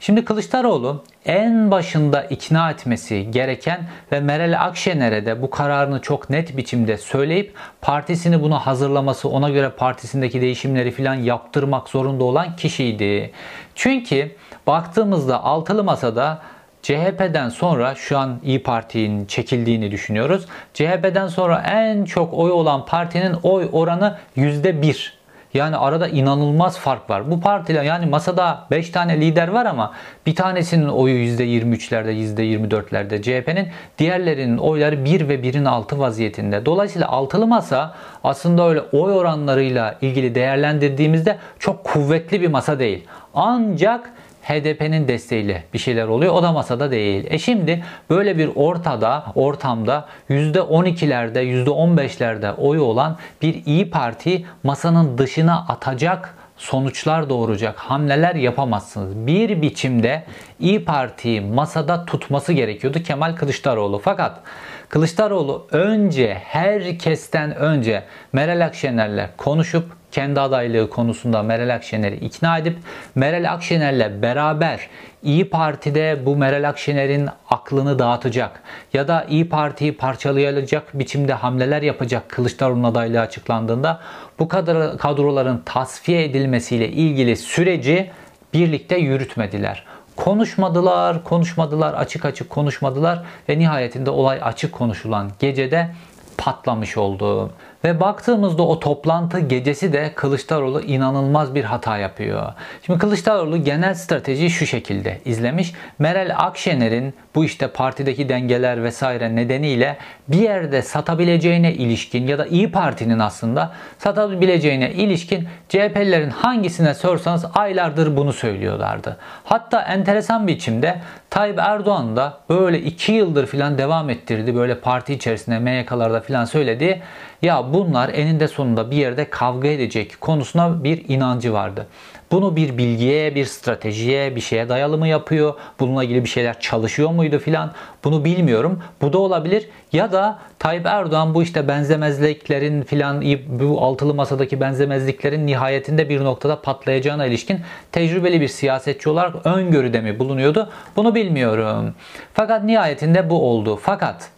Şimdi 0.00 0.24
Kılıçdaroğlu 0.24 1.04
en 1.26 1.70
başında 1.70 2.22
ikna 2.22 2.70
etmesi 2.70 3.30
gereken 3.30 3.80
ve 4.12 4.20
Meral 4.20 4.64
Akşener'e 4.64 5.26
de 5.26 5.42
bu 5.42 5.50
kararını 5.50 6.00
çok 6.00 6.30
net 6.30 6.56
biçimde 6.56 6.96
söyleyip 6.96 7.54
partisini 7.80 8.42
buna 8.42 8.66
hazırlaması, 8.66 9.28
ona 9.28 9.50
göre 9.50 9.70
partisindeki 9.70 10.40
değişimleri 10.40 10.90
filan 10.90 11.14
yaptırmak 11.14 11.88
zorunda 11.88 12.24
olan 12.24 12.56
kişiydi. 12.56 13.32
Çünkü 13.74 14.36
baktığımızda 14.66 15.44
altılı 15.44 15.84
masada 15.84 16.42
CHP'den 16.86 17.48
sonra 17.48 17.94
şu 17.94 18.18
an 18.18 18.40
İyi 18.44 18.62
Parti'nin 18.62 19.26
çekildiğini 19.26 19.90
düşünüyoruz. 19.90 20.46
CHP'den 20.74 21.28
sonra 21.28 21.62
en 21.66 22.04
çok 22.04 22.34
oy 22.34 22.50
olan 22.50 22.86
partinin 22.86 23.36
oy 23.42 23.68
oranı 23.72 24.18
%1. 24.36 25.10
Yani 25.54 25.76
arada 25.76 26.08
inanılmaz 26.08 26.78
fark 26.78 27.10
var. 27.10 27.30
Bu 27.30 27.40
partiler 27.40 27.82
yani 27.82 28.06
masada 28.06 28.66
5 28.70 28.90
tane 28.90 29.20
lider 29.20 29.48
var 29.48 29.66
ama 29.66 29.92
bir 30.26 30.34
tanesinin 30.34 30.88
oyu 30.88 31.14
%23'lerde, 31.14 32.12
%24'lerde 32.12 33.22
CHP'nin 33.22 33.68
diğerlerinin 33.98 34.58
oyları 34.58 35.04
1 35.04 35.28
ve 35.28 35.34
1'in 35.34 35.64
altı 35.64 35.98
vaziyetinde. 35.98 36.66
Dolayısıyla 36.66 37.08
altılı 37.08 37.46
masa 37.46 37.94
aslında 38.24 38.68
öyle 38.68 38.80
oy 38.80 39.12
oranlarıyla 39.12 39.94
ilgili 40.00 40.34
değerlendirdiğimizde 40.34 41.38
çok 41.58 41.84
kuvvetli 41.84 42.40
bir 42.40 42.48
masa 42.48 42.78
değil. 42.78 43.04
Ancak 43.34 44.10
HDP'nin 44.48 45.08
desteğiyle 45.08 45.64
bir 45.74 45.78
şeyler 45.78 46.06
oluyor. 46.06 46.34
O 46.34 46.42
da 46.42 46.52
masada 46.52 46.90
değil. 46.90 47.26
E 47.28 47.38
şimdi 47.38 47.84
böyle 48.10 48.38
bir 48.38 48.50
ortada, 48.54 49.24
ortamda 49.34 50.08
%12'lerde, 50.30 51.64
%15'lerde 51.64 52.54
oyu 52.54 52.82
olan 52.82 53.16
bir 53.42 53.66
İyi 53.66 53.90
Parti 53.90 54.44
masanın 54.62 55.18
dışına 55.18 55.66
atacak 55.68 56.34
sonuçlar 56.56 57.28
doğuracak 57.28 57.78
hamleler 57.78 58.34
yapamazsınız. 58.34 59.26
Bir 59.26 59.62
biçimde 59.62 60.22
İyi 60.60 60.84
Parti'yi 60.84 61.40
masada 61.40 62.04
tutması 62.04 62.52
gerekiyordu 62.52 63.02
Kemal 63.02 63.36
Kılıçdaroğlu. 63.36 63.98
Fakat 63.98 64.40
Kılıçdaroğlu 64.88 65.66
önce 65.70 66.34
herkesten 66.44 67.56
önce 67.56 68.02
Meral 68.32 68.66
Akşener'le 68.66 69.26
konuşup 69.36 69.95
kendi 70.16 70.40
adaylığı 70.40 70.90
konusunda 70.90 71.42
Meral 71.42 71.74
Akşener'i 71.74 72.16
ikna 72.16 72.58
edip 72.58 72.78
Meral 73.14 73.52
Akşener'le 73.52 74.22
beraber 74.22 74.88
İyi 75.22 75.50
Parti'de 75.50 76.26
bu 76.26 76.36
Meral 76.36 76.68
Akşener'in 76.68 77.28
aklını 77.50 77.98
dağıtacak 77.98 78.62
ya 78.92 79.08
da 79.08 79.26
İyi 79.28 79.48
Parti'yi 79.48 79.96
parçalayacak 79.96 80.98
biçimde 80.98 81.32
hamleler 81.32 81.82
yapacak 81.82 82.28
Kılıçdaroğlu'nun 82.28 82.84
adaylığı 82.84 83.20
açıklandığında 83.20 84.00
bu 84.38 84.48
kadar 84.48 84.98
kadroların 84.98 85.62
tasfiye 85.64 86.24
edilmesiyle 86.24 86.88
ilgili 86.88 87.36
süreci 87.36 88.10
birlikte 88.54 88.96
yürütmediler. 88.96 89.84
Konuşmadılar, 90.16 91.24
konuşmadılar, 91.24 91.94
açık 91.94 92.24
açık 92.24 92.50
konuşmadılar 92.50 93.22
ve 93.48 93.58
nihayetinde 93.58 94.10
olay 94.10 94.38
açık 94.42 94.72
konuşulan 94.72 95.30
gecede 95.38 95.90
patlamış 96.38 96.96
oldu. 96.96 97.50
Ve 97.86 98.00
baktığımızda 98.00 98.62
o 98.62 98.80
toplantı 98.80 99.40
gecesi 99.40 99.92
de 99.92 100.12
Kılıçdaroğlu 100.14 100.80
inanılmaz 100.80 101.54
bir 101.54 101.64
hata 101.64 101.98
yapıyor. 101.98 102.52
Şimdi 102.86 102.98
Kılıçdaroğlu 102.98 103.64
genel 103.64 103.94
strateji 103.94 104.50
şu 104.50 104.66
şekilde 104.66 105.20
izlemiş. 105.24 105.72
Meral 105.98 106.34
Akşener'in 106.36 107.14
bu 107.34 107.44
işte 107.44 107.68
partideki 107.68 108.28
dengeler 108.28 108.82
vesaire 108.82 109.36
nedeniyle 109.36 109.96
bir 110.28 110.38
yerde 110.38 110.82
satabileceğine 110.82 111.72
ilişkin 111.72 112.26
ya 112.26 112.38
da 112.38 112.46
İyi 112.46 112.72
Parti'nin 112.72 113.18
aslında 113.18 113.72
satabileceğine 113.98 114.92
ilişkin 114.92 115.48
CHP'lilerin 115.68 116.30
hangisine 116.30 116.94
sorsanız 116.94 117.44
aylardır 117.54 118.16
bunu 118.16 118.32
söylüyorlardı. 118.32 119.16
Hatta 119.44 119.80
enteresan 119.80 120.46
biçimde 120.46 120.98
Tayyip 121.30 121.58
Erdoğan 121.58 122.16
da 122.16 122.38
böyle 122.48 122.80
iki 122.80 123.12
yıldır 123.12 123.46
filan 123.46 123.78
devam 123.78 124.10
ettirdi. 124.10 124.54
Böyle 124.54 124.80
parti 124.80 125.14
içerisinde 125.14 125.58
MYK'larda 125.58 126.20
filan 126.20 126.44
söyledi. 126.44 127.02
Ya 127.42 127.72
bunlar 127.72 128.08
eninde 128.08 128.48
sonunda 128.48 128.90
bir 128.90 128.96
yerde 128.96 129.30
kavga 129.30 129.68
edecek 129.68 130.20
konusuna 130.20 130.84
bir 130.84 131.08
inancı 131.08 131.52
vardı. 131.52 131.86
Bunu 132.32 132.56
bir 132.56 132.78
bilgiye, 132.78 133.34
bir 133.34 133.44
stratejiye, 133.44 134.36
bir 134.36 134.40
şeye 134.40 134.68
dayalı 134.68 134.98
mı 134.98 135.08
yapıyor? 135.08 135.54
Bununla 135.80 136.04
ilgili 136.04 136.24
bir 136.24 136.28
şeyler 136.28 136.60
çalışıyor 136.60 137.10
muydu 137.10 137.38
filan? 137.38 137.72
Bunu 138.04 138.24
bilmiyorum. 138.24 138.82
Bu 139.02 139.12
da 139.12 139.18
olabilir. 139.18 139.68
Ya 139.92 140.12
da 140.12 140.38
Tayyip 140.58 140.86
Erdoğan 140.86 141.34
bu 141.34 141.42
işte 141.42 141.68
benzemezliklerin 141.68 142.82
filan 142.82 143.22
bu 143.48 143.82
altılı 143.82 144.14
masadaki 144.14 144.60
benzemezliklerin 144.60 145.46
nihayetinde 145.46 146.08
bir 146.08 146.24
noktada 146.24 146.62
patlayacağına 146.62 147.26
ilişkin 147.26 147.60
tecrübeli 147.92 148.40
bir 148.40 148.48
siyasetçi 148.48 149.08
olarak 149.08 149.46
öngörüde 149.46 150.00
mi 150.00 150.18
bulunuyordu? 150.18 150.70
Bunu 150.96 151.14
bilmiyorum. 151.14 151.94
Fakat 152.34 152.64
nihayetinde 152.64 153.30
bu 153.30 153.50
oldu. 153.50 153.78
Fakat 153.82 154.30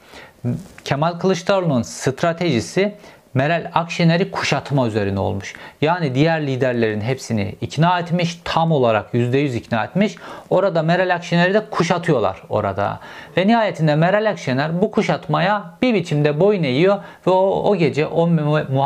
Kemal 0.84 1.12
Kılıçdaroğlu'nun 1.12 1.82
stratejisi 1.82 2.94
Meral 3.34 3.70
Akşener'i 3.74 4.30
kuşatma 4.30 4.86
üzerine 4.86 5.20
olmuş. 5.20 5.54
Yani 5.80 6.14
diğer 6.14 6.46
liderlerin 6.46 7.00
hepsini 7.00 7.54
ikna 7.60 7.98
etmiş, 7.98 8.40
tam 8.44 8.72
olarak 8.72 9.14
%100 9.14 9.56
ikna 9.56 9.84
etmiş. 9.84 10.14
Orada 10.50 10.82
Meral 10.82 11.14
Akşener'i 11.14 11.54
de 11.54 11.70
kuşatıyorlar 11.70 12.42
orada. 12.48 13.00
Ve 13.36 13.46
nihayetinde 13.46 13.94
Meral 13.94 14.30
Akşener 14.30 14.80
bu 14.80 14.90
kuşatmaya 14.90 15.64
bir 15.82 15.94
biçimde 15.94 16.40
boyun 16.40 16.62
eğiyor 16.62 16.96
ve 17.26 17.30
o, 17.30 17.62
o 17.70 17.76
gece 17.76 18.06
o 18.06 18.26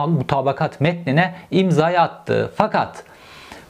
mutabakat 0.08 0.80
metnine 0.80 1.34
imzayı 1.50 2.00
attı. 2.00 2.50
Fakat 2.56 3.04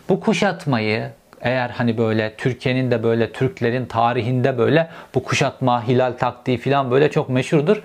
bu 0.09 0.21
kuşatmayı 0.21 1.11
eğer 1.41 1.71
hani 1.71 1.99
böyle 1.99 2.35
Türkiye'nin 2.37 2.91
de 2.91 3.03
böyle 3.03 3.33
Türklerin 3.33 3.87
tarihinde 3.87 4.59
böyle 4.59 4.89
bu 5.15 5.23
kuşatma, 5.23 5.89
hilal 5.89 6.13
taktiği 6.13 6.59
falan 6.59 6.91
böyle 6.91 7.11
çok 7.11 7.29
meşhurdur. 7.29 7.83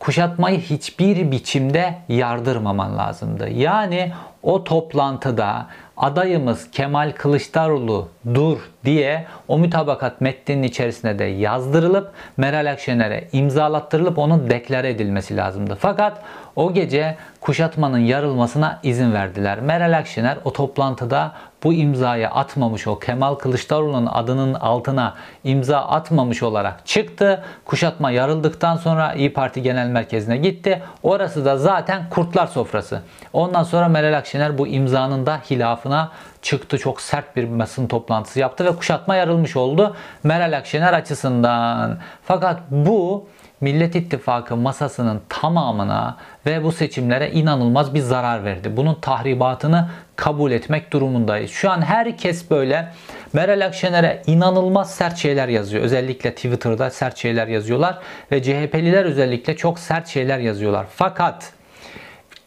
Kuşatmayı 0.00 0.60
hiçbir 0.60 1.30
biçimde 1.30 1.94
yardırmaman 2.08 2.98
lazımdı. 2.98 3.48
Yani 3.48 4.12
o 4.42 4.64
toplantıda 4.64 5.66
adayımız 5.96 6.70
Kemal 6.70 7.12
Kılıçdaroğlu 7.18 8.08
dur 8.34 8.58
diye 8.84 9.26
o 9.48 9.58
mütabakat 9.58 10.20
metninin 10.20 10.62
içerisine 10.62 11.18
de 11.18 11.24
yazdırılıp 11.24 12.12
Meral 12.36 12.70
Akşener'e 12.70 13.28
imzalattırılıp 13.32 14.18
onun 14.18 14.50
deklare 14.50 14.90
edilmesi 14.90 15.36
lazımdı. 15.36 15.76
Fakat 15.80 16.22
o 16.56 16.74
gece 16.74 17.16
kuşatmanın 17.40 17.98
yarılmasına 17.98 18.80
izin 18.82 19.12
verdiler. 19.12 19.60
Meral 19.60 19.98
Akşener 19.98 20.38
o 20.44 20.52
toplantıda 20.52 21.32
bu 21.64 21.72
imzayı 21.72 22.28
atmamış 22.28 22.86
o 22.86 22.98
Kemal 22.98 23.34
Kılıçdaroğlu'nun 23.34 24.06
adının 24.06 24.54
altına 24.54 25.14
imza 25.44 25.78
atmamış 25.78 26.42
olarak 26.42 26.86
çıktı. 26.86 27.44
Kuşatma 27.64 28.10
yarıldıktan 28.10 28.76
sonra 28.76 29.14
İyi 29.14 29.32
Parti 29.32 29.62
Genel 29.62 29.86
Merkezi'ne 29.86 30.36
gitti. 30.36 30.82
Orası 31.02 31.44
da 31.44 31.56
zaten 31.56 32.08
kurtlar 32.10 32.46
sofrası. 32.46 33.02
Ondan 33.32 33.62
sonra 33.62 33.88
Meral 33.88 34.18
Akşener 34.18 34.58
bu 34.58 34.66
imzanın 34.66 35.26
da 35.26 35.40
hilafına 35.50 36.12
çıktı. 36.42 36.78
Çok 36.78 37.00
sert 37.00 37.36
bir 37.36 37.58
basın 37.58 37.86
toplantısı 37.86 38.40
yaptı 38.40 38.64
ve 38.64 38.76
kuşatma 38.76 39.16
yarılmış 39.16 39.56
oldu 39.56 39.96
Meral 40.22 40.56
Akşener 40.56 40.92
açısından. 40.92 41.98
Fakat 42.24 42.60
bu 42.70 43.26
Millet 43.60 43.96
İttifakı 43.96 44.56
masasının 44.56 45.20
tamamına 45.28 46.16
ve 46.46 46.64
bu 46.64 46.72
seçimlere 46.72 47.30
inanılmaz 47.30 47.94
bir 47.94 48.00
zarar 48.00 48.44
verdi. 48.44 48.76
Bunun 48.76 48.94
tahribatını 48.94 49.88
kabul 50.16 50.50
etmek 50.50 50.92
durumundayız. 50.92 51.50
Şu 51.50 51.70
an 51.70 51.82
herkes 51.82 52.50
böyle 52.50 52.92
Meral 53.32 53.66
Akşener'e 53.66 54.22
inanılmaz 54.26 54.94
sert 54.94 55.16
şeyler 55.16 55.48
yazıyor. 55.48 55.82
Özellikle 55.82 56.34
Twitter'da 56.34 56.90
sert 56.90 57.16
şeyler 57.16 57.46
yazıyorlar 57.46 57.98
ve 58.32 58.42
CHP'liler 58.42 59.04
özellikle 59.04 59.56
çok 59.56 59.78
sert 59.78 60.08
şeyler 60.08 60.38
yazıyorlar. 60.38 60.86
Fakat 60.90 61.52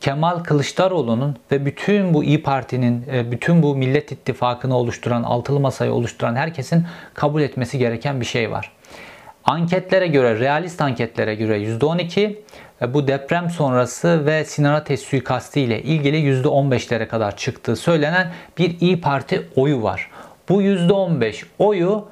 Kemal 0.02 0.39
Kılıçdaroğlu'nun 0.39 1.38
ve 1.52 1.65
bütün 1.65 2.13
bu 2.13 2.23
İyi 2.23 2.43
Parti'nin, 2.43 3.06
e, 3.13 3.32
bütün 3.32 3.63
bu 3.63 3.76
Millet 3.76 4.12
İttifakı'nı 4.12 4.78
oluşturan, 4.78 5.23
altılı 5.23 5.60
masayı 5.60 5.93
oluşturan 5.93 6.36
herkesin 6.36 6.86
kabul 7.13 7.41
etmesi 7.41 7.78
gereken 7.78 8.21
bir 8.21 8.26
şey 8.26 8.52
var. 8.52 8.71
Anketlere 9.45 10.08
göre, 10.08 10.39
realist 10.39 10.82
anketlere 10.82 11.36
göre 11.36 11.60
%12, 11.60 12.36
e, 12.82 12.93
bu 12.93 13.08
deprem 13.08 13.49
sonrası 13.49 14.25
ve 14.25 14.45
Sinan 14.45 14.73
Ateş 14.73 14.99
suikastı 14.99 15.60
ile 15.60 15.82
ilgili 15.82 16.17
%15'lere 16.17 17.08
kadar 17.08 17.38
çıktığı 17.38 17.75
söylenen 17.75 18.32
bir 18.58 18.79
İyi 18.79 19.01
Parti 19.01 19.47
oyu 19.56 19.84
var. 19.84 20.10
Bu 20.49 20.62
%15 20.62 21.45
oyu 21.60 22.06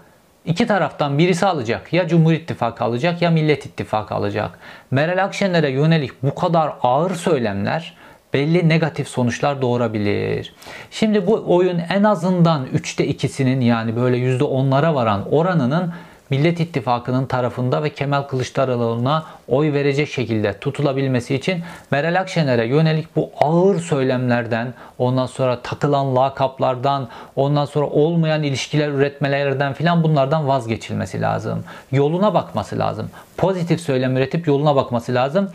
iki 0.46 0.68
taraftan 0.68 1.18
birisi 1.18 1.46
alacak. 1.46 1.94
Ya 1.94 2.08
Cumhur 2.08 2.34
İttifakı 2.34 2.84
alacak 2.84 3.22
ya 3.22 3.32
Millet 3.32 3.66
İttifakı 3.66 4.16
alacak. 4.16 4.60
Meral 4.92 5.24
Akşener'e 5.24 5.70
yönelik 5.70 6.24
bu 6.24 6.36
kadar 6.36 6.74
ağır 6.84 7.16
söylemler 7.16 7.98
belli 8.34 8.70
negatif 8.70 9.08
sonuçlar 9.08 9.62
doğurabilir. 9.62 10.54
Şimdi 10.92 11.28
bu 11.28 11.44
oyun 11.48 11.82
en 11.90 12.04
azından 12.04 12.66
3'te 12.66 13.08
2'sinin 13.08 13.62
yani 13.62 13.96
böyle 13.96 14.18
%10'lara 14.18 14.96
varan 14.96 15.34
oranının 15.34 15.94
Millet 16.32 16.60
İttifakı'nın 16.60 17.26
tarafında 17.26 17.84
ve 17.84 17.90
Kemal 17.90 18.22
Kılıçdaroğlu'na 18.22 19.24
oy 19.48 19.74
verecek 19.74 20.10
şekilde 20.10 20.60
tutulabilmesi 20.60 21.36
için 21.36 21.64
Meral 21.92 22.20
Akşener'e 22.20 22.66
yönelik 22.66 23.16
bu 23.16 23.30
ağır 23.40 23.80
söylemlerden, 23.80 24.74
ondan 24.98 25.26
sonra 25.26 25.62
takılan 25.62 26.16
lakaplardan, 26.16 27.08
ondan 27.36 27.66
sonra 27.66 27.86
olmayan 27.86 28.44
ilişkiler 28.44 28.90
üretmelerden 28.90 29.74
filan 29.74 30.04
bunlardan 30.04 30.48
vazgeçilmesi 30.48 31.22
lazım. 31.22 31.64
Yoluna 31.92 32.34
bakması 32.34 32.80
lazım. 32.80 33.10
Pozitif 33.38 33.82
söylem 33.82 34.18
üretip 34.18 34.48
yoluna 34.48 34.76
bakması 34.76 35.14
lazım. 35.14 35.50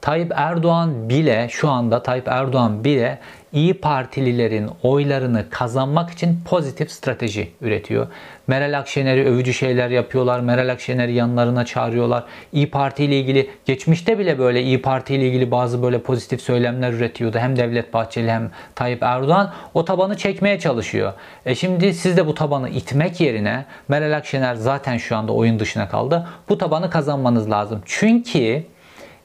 Tayyip 0.00 0.32
Erdoğan 0.36 1.08
bile 1.08 1.48
şu 1.50 1.70
anda 1.70 2.02
Tayyip 2.02 2.28
Erdoğan 2.28 2.84
bile 2.84 3.18
İyi 3.54 3.74
Partililerin 3.74 4.70
oylarını 4.82 5.50
kazanmak 5.50 6.10
için 6.10 6.40
pozitif 6.44 6.90
strateji 6.90 7.50
üretiyor. 7.60 8.06
Meral 8.46 8.78
Akşener'i 8.78 9.24
övücü 9.24 9.54
şeyler 9.54 9.90
yapıyorlar. 9.90 10.40
Meral 10.40 10.68
Akşener'i 10.68 11.12
yanlarına 11.12 11.64
çağırıyorlar. 11.64 12.24
İyi 12.52 12.70
Parti 12.70 13.04
ile 13.04 13.20
ilgili 13.20 13.50
geçmişte 13.64 14.18
bile 14.18 14.38
böyle 14.38 14.62
İyi 14.62 14.82
Parti 14.82 15.14
ile 15.14 15.28
ilgili 15.28 15.50
bazı 15.50 15.82
böyle 15.82 15.98
pozitif 15.98 16.40
söylemler 16.40 16.92
üretiyordu. 16.92 17.38
Hem 17.38 17.56
Devlet 17.56 17.94
Bahçeli 17.94 18.30
hem 18.30 18.50
Tayyip 18.74 19.02
Erdoğan 19.02 19.52
o 19.74 19.84
tabanı 19.84 20.16
çekmeye 20.16 20.58
çalışıyor. 20.58 21.12
E 21.46 21.54
şimdi 21.54 21.94
siz 21.94 22.16
de 22.16 22.26
bu 22.26 22.34
tabanı 22.34 22.68
itmek 22.68 23.20
yerine 23.20 23.64
Meral 23.88 24.16
Akşener 24.16 24.54
zaten 24.54 24.96
şu 24.96 25.16
anda 25.16 25.32
oyun 25.32 25.58
dışına 25.58 25.88
kaldı. 25.88 26.26
Bu 26.48 26.58
tabanı 26.58 26.90
kazanmanız 26.90 27.50
lazım. 27.50 27.82
Çünkü 27.84 28.62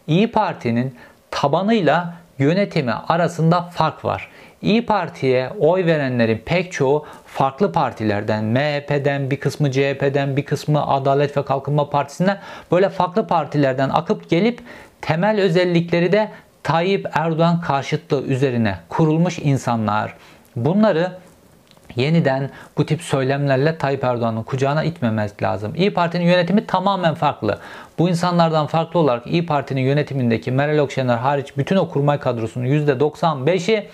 İyi 0.08 0.32
Parti'nin 0.32 0.96
tabanıyla 1.32 2.19
yönetimi 2.40 2.94
arasında 2.94 3.62
fark 3.62 4.06
var. 4.06 4.30
İyi 4.62 4.86
Parti'ye 4.86 5.50
oy 5.60 5.86
verenlerin 5.86 6.42
pek 6.46 6.72
çoğu 6.72 7.06
farklı 7.26 7.72
partilerden, 7.72 8.46
MHP'den, 8.46 9.32
bir 9.32 9.40
kısmı 9.40 9.72
CHP'den, 9.72 10.38
bir 10.38 10.46
kısmı 10.46 10.88
Adalet 10.88 11.38
ve 11.38 11.46
Kalkınma 11.46 11.90
Partisi'nden 11.90 12.40
böyle 12.72 12.90
farklı 12.90 13.28
partilerden 13.28 13.90
akıp 13.90 14.30
gelip 14.30 14.60
temel 15.02 15.42
özellikleri 15.42 16.12
de 16.12 16.32
Tayyip 16.64 17.08
Erdoğan 17.14 17.62
karşıtlığı 17.62 18.24
üzerine 18.24 18.76
kurulmuş 18.90 19.40
insanlar. 19.40 20.14
Bunları 20.56 21.12
yeniden 21.96 22.50
bu 22.78 22.86
tip 22.86 23.02
söylemlerle 23.02 23.78
Tayyip 23.78 24.04
Erdoğan'ın 24.04 24.44
kucağına 24.44 24.84
itmemek 24.84 25.44
lazım. 25.44 25.74
İyi 25.76 25.94
Parti'nin 25.94 26.26
yönetimi 26.26 26.66
tamamen 26.68 27.14
farklı. 27.14 27.60
Bu 28.00 28.10
insanlardan 28.10 28.68
farklı 28.68 29.00
olarak 29.00 29.28
İyi 29.28 29.46
Parti'nin 29.46 29.82
yönetimindeki 29.82 30.52
Meral 30.52 30.84
Akşener 30.84 31.18
hariç 31.18 31.58
bütün 31.58 31.76
o 31.76 31.90
kurmay 31.90 32.20
kadrosunun 32.20 32.66
%95'i 32.66 33.90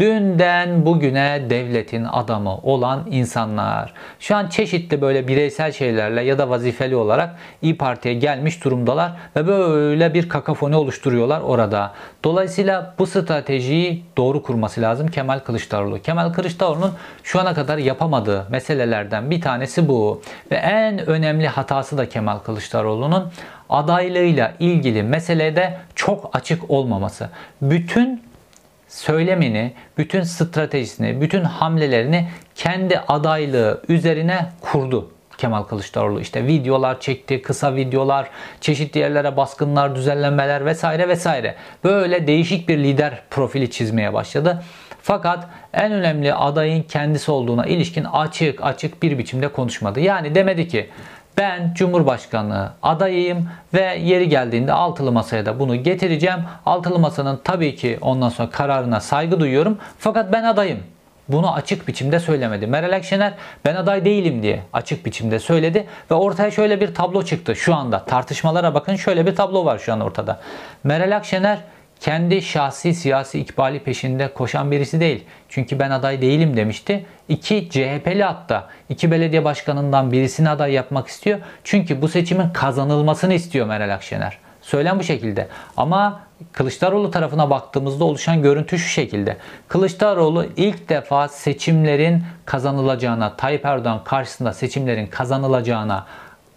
dünden 0.00 0.86
bugüne 0.86 1.42
devletin 1.50 2.04
adamı 2.04 2.56
olan 2.56 3.06
insanlar. 3.10 3.92
Şu 4.20 4.36
an 4.36 4.48
çeşitli 4.48 5.00
böyle 5.00 5.28
bireysel 5.28 5.72
şeylerle 5.72 6.22
ya 6.22 6.38
da 6.38 6.50
vazifeli 6.50 6.96
olarak 6.96 7.34
İyi 7.62 7.76
Parti'ye 7.76 8.14
gelmiş 8.14 8.64
durumdalar 8.64 9.12
ve 9.36 9.46
böyle 9.46 10.14
bir 10.14 10.28
kakafoni 10.28 10.76
oluşturuyorlar 10.76 11.40
orada. 11.40 11.92
Dolayısıyla 12.24 12.94
bu 12.98 13.06
stratejiyi 13.06 14.04
doğru 14.16 14.42
kurması 14.42 14.80
lazım 14.80 15.08
Kemal 15.08 15.38
Kılıçdaroğlu. 15.38 16.02
Kemal 16.02 16.32
Kılıçdaroğlu'nun 16.32 16.92
şu 17.22 17.40
ana 17.40 17.54
kadar 17.54 17.78
yapamadığı 17.78 18.46
meselelerden 18.50 19.30
bir 19.30 19.40
tanesi 19.40 19.88
bu. 19.88 20.22
Ve 20.50 20.56
en 20.56 21.06
önemli 21.06 21.48
hatası 21.48 21.98
da 21.98 22.08
Kemal 22.08 22.38
Kılıçdaroğlu'nun 22.38 23.32
adaylığıyla 23.70 24.52
ilgili 24.58 25.02
meselede 25.02 25.78
çok 25.94 26.30
açık 26.32 26.70
olmaması. 26.70 27.28
Bütün 27.62 28.29
söylemini, 28.90 29.72
bütün 29.98 30.22
stratejisini, 30.22 31.20
bütün 31.20 31.44
hamlelerini 31.44 32.28
kendi 32.54 32.98
adaylığı 32.98 33.82
üzerine 33.88 34.46
kurdu. 34.60 35.10
Kemal 35.38 35.62
Kılıçdaroğlu 35.62 36.20
işte 36.20 36.46
videolar 36.46 37.00
çekti, 37.00 37.42
kısa 37.42 37.76
videolar, 37.76 38.30
çeşitli 38.60 39.00
yerlere 39.00 39.36
baskınlar, 39.36 39.96
düzenlemeler 39.96 40.66
vesaire 40.66 41.08
vesaire. 41.08 41.54
Böyle 41.84 42.26
değişik 42.26 42.68
bir 42.68 42.78
lider 42.78 43.22
profili 43.30 43.70
çizmeye 43.70 44.12
başladı. 44.12 44.62
Fakat 45.02 45.48
en 45.72 45.92
önemli 45.92 46.34
adayın 46.34 46.82
kendisi 46.82 47.30
olduğuna 47.30 47.66
ilişkin 47.66 48.04
açık 48.04 48.64
açık 48.64 49.02
bir 49.02 49.18
biçimde 49.18 49.48
konuşmadı. 49.48 50.00
Yani 50.00 50.34
demedi 50.34 50.68
ki 50.68 50.90
ben 51.40 51.74
Cumhurbaşkanlığı 51.74 52.72
adayıyım 52.82 53.48
ve 53.74 53.96
yeri 54.02 54.28
geldiğinde 54.28 54.72
altılı 54.72 55.12
masaya 55.12 55.46
da 55.46 55.58
bunu 55.58 55.76
getireceğim. 55.76 56.38
Altılı 56.66 56.98
masanın 56.98 57.40
tabii 57.44 57.76
ki 57.76 57.98
ondan 58.00 58.28
sonra 58.28 58.50
kararına 58.50 59.00
saygı 59.00 59.40
duyuyorum. 59.40 59.78
Fakat 59.98 60.32
ben 60.32 60.44
adayım. 60.44 60.78
Bunu 61.28 61.54
açık 61.54 61.88
biçimde 61.88 62.20
söylemedi. 62.20 62.66
Meral 62.66 62.96
Akşener 62.96 63.32
ben 63.64 63.74
aday 63.74 64.04
değilim 64.04 64.42
diye 64.42 64.62
açık 64.72 65.06
biçimde 65.06 65.38
söyledi 65.38 65.86
ve 66.10 66.14
ortaya 66.14 66.50
şöyle 66.50 66.80
bir 66.80 66.94
tablo 66.94 67.22
çıktı 67.22 67.56
şu 67.56 67.74
anda. 67.74 68.04
Tartışmalara 68.04 68.74
bakın 68.74 68.96
şöyle 68.96 69.26
bir 69.26 69.36
tablo 69.36 69.64
var 69.64 69.78
şu 69.78 69.92
an 69.92 70.00
ortada. 70.00 70.40
Meral 70.84 71.16
Akşener 71.16 71.58
kendi 72.00 72.42
şahsi 72.42 72.94
siyasi 72.94 73.40
ikbali 73.40 73.78
peşinde 73.78 74.34
koşan 74.34 74.70
birisi 74.70 75.00
değil. 75.00 75.24
Çünkü 75.48 75.78
ben 75.78 75.90
aday 75.90 76.22
değilim 76.22 76.56
demişti. 76.56 77.06
İki 77.28 77.70
CHP'li 77.70 78.22
hatta 78.22 78.68
iki 78.88 79.10
belediye 79.10 79.44
başkanından 79.44 80.12
birisini 80.12 80.50
aday 80.50 80.72
yapmak 80.72 81.08
istiyor. 81.08 81.38
Çünkü 81.64 82.02
bu 82.02 82.08
seçimin 82.08 82.50
kazanılmasını 82.50 83.34
istiyor 83.34 83.66
Meral 83.66 83.94
Akşener. 83.94 84.38
Söylem 84.62 84.98
bu 84.98 85.02
şekilde. 85.02 85.48
Ama 85.76 86.20
Kılıçdaroğlu 86.52 87.10
tarafına 87.10 87.50
baktığımızda 87.50 88.04
oluşan 88.04 88.42
görüntü 88.42 88.78
şu 88.78 88.88
şekilde. 88.88 89.36
Kılıçdaroğlu 89.68 90.46
ilk 90.56 90.88
defa 90.88 91.28
seçimlerin 91.28 92.22
kazanılacağına, 92.44 93.36
Tayyip 93.36 93.64
Erdoğan 93.64 94.04
karşısında 94.04 94.52
seçimlerin 94.52 95.06
kazanılacağına 95.06 96.06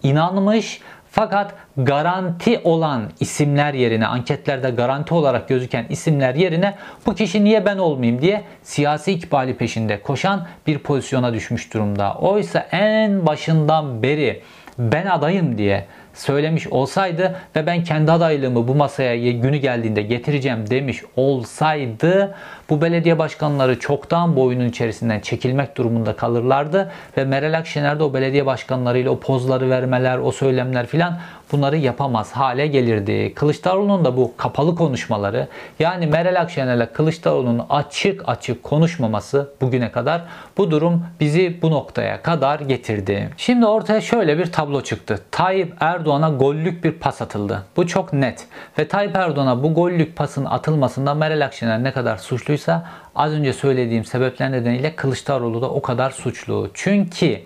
inanmış 0.04 0.82
fakat 1.14 1.54
garanti 1.78 2.62
olan 2.64 3.10
isimler 3.20 3.74
yerine 3.74 4.08
anketlerde 4.08 4.70
garanti 4.70 5.14
olarak 5.14 5.50
gözüken 5.50 5.86
isimler 5.90 6.36
yerine 6.36 6.76
bu 7.06 7.16
kişi 7.16 7.44
niye 7.44 7.66
ben 7.66 7.78
olmayayım 7.78 8.22
diye 8.22 8.44
siyasi 8.64 9.12
ikbali 9.12 9.58
peşinde 9.58 10.02
koşan 10.02 10.48
bir 10.68 10.80
pozisyona 10.80 11.34
düşmüş 11.34 11.74
durumda. 11.74 12.16
Oysa 12.16 12.60
en 12.72 13.26
başından 13.26 14.04
beri 14.04 14.42
ben 14.80 15.06
adayım 15.06 15.58
diye 15.58 15.86
söylemiş 16.14 16.68
olsaydı 16.68 17.36
ve 17.56 17.66
ben 17.66 17.84
kendi 17.84 18.12
adaylığımı 18.12 18.68
bu 18.68 18.76
masaya 18.76 19.32
günü 19.32 19.58
geldiğinde 19.58 20.02
getireceğim 20.02 20.70
demiş 20.70 21.04
olsaydı 21.16 22.36
bu 22.70 22.82
belediye 22.82 23.20
başkanları 23.20 23.80
çoktan 23.80 24.36
bu 24.36 24.44
oyunun 24.44 24.70
içerisinden 24.70 25.20
çekilmek 25.20 25.78
durumunda 25.78 26.16
kalırlardı 26.16 26.92
ve 27.18 27.26
Meral 27.26 27.58
Akşener 27.58 28.00
de 28.00 28.04
o 28.04 28.14
belediye 28.14 28.46
başkanlarıyla 28.46 29.12
o 29.12 29.20
pozları 29.20 29.70
vermeler, 29.70 30.18
o 30.18 30.32
söylemler 30.32 30.86
filan 30.86 31.20
bunları 31.54 31.78
yapamaz 31.78 32.32
hale 32.32 32.68
gelirdi. 32.68 33.34
Kılıçdaroğlu'nun 33.36 34.06
da 34.06 34.18
bu 34.18 34.34
kapalı 34.38 34.76
konuşmaları 34.76 35.48
yani 35.80 36.08
Meral 36.08 36.42
Akşener'le 36.42 36.94
Kılıçdaroğlu'nun 36.94 37.66
açık 37.70 38.30
açık 38.30 38.64
konuşmaması 38.64 39.54
bugüne 39.62 39.92
kadar 39.92 40.22
bu 40.58 40.72
durum 40.72 41.06
bizi 41.20 41.62
bu 41.62 41.72
noktaya 41.72 42.22
kadar 42.22 42.60
getirdi. 42.60 43.30
Şimdi 43.38 43.66
ortaya 43.66 44.02
şöyle 44.02 44.38
bir 44.38 44.52
tablo 44.52 44.82
çıktı. 44.82 45.20
Tayyip 45.32 45.74
Erdoğan'a 45.80 46.30
gollük 46.30 46.84
bir 46.84 46.92
pas 46.92 47.22
atıldı. 47.22 47.64
Bu 47.78 47.88
çok 47.88 48.14
net. 48.14 48.48
Ve 48.80 48.88
Tayyip 48.88 49.16
Erdoğan'a 49.16 49.64
bu 49.64 49.74
gollük 49.74 50.16
pasın 50.16 50.46
atılmasında 50.46 51.14
Meral 51.14 51.46
Akşener 51.46 51.84
ne 51.84 51.92
kadar 51.92 52.18
suçluysa 52.18 52.86
az 53.16 53.32
önce 53.32 53.54
söylediğim 53.54 54.06
sebepler 54.06 54.52
nedeniyle 54.52 54.96
Kılıçdaroğlu 54.96 55.62
da 55.62 55.70
o 55.70 55.82
kadar 55.82 56.12
suçlu. 56.12 56.70
Çünkü 56.74 57.40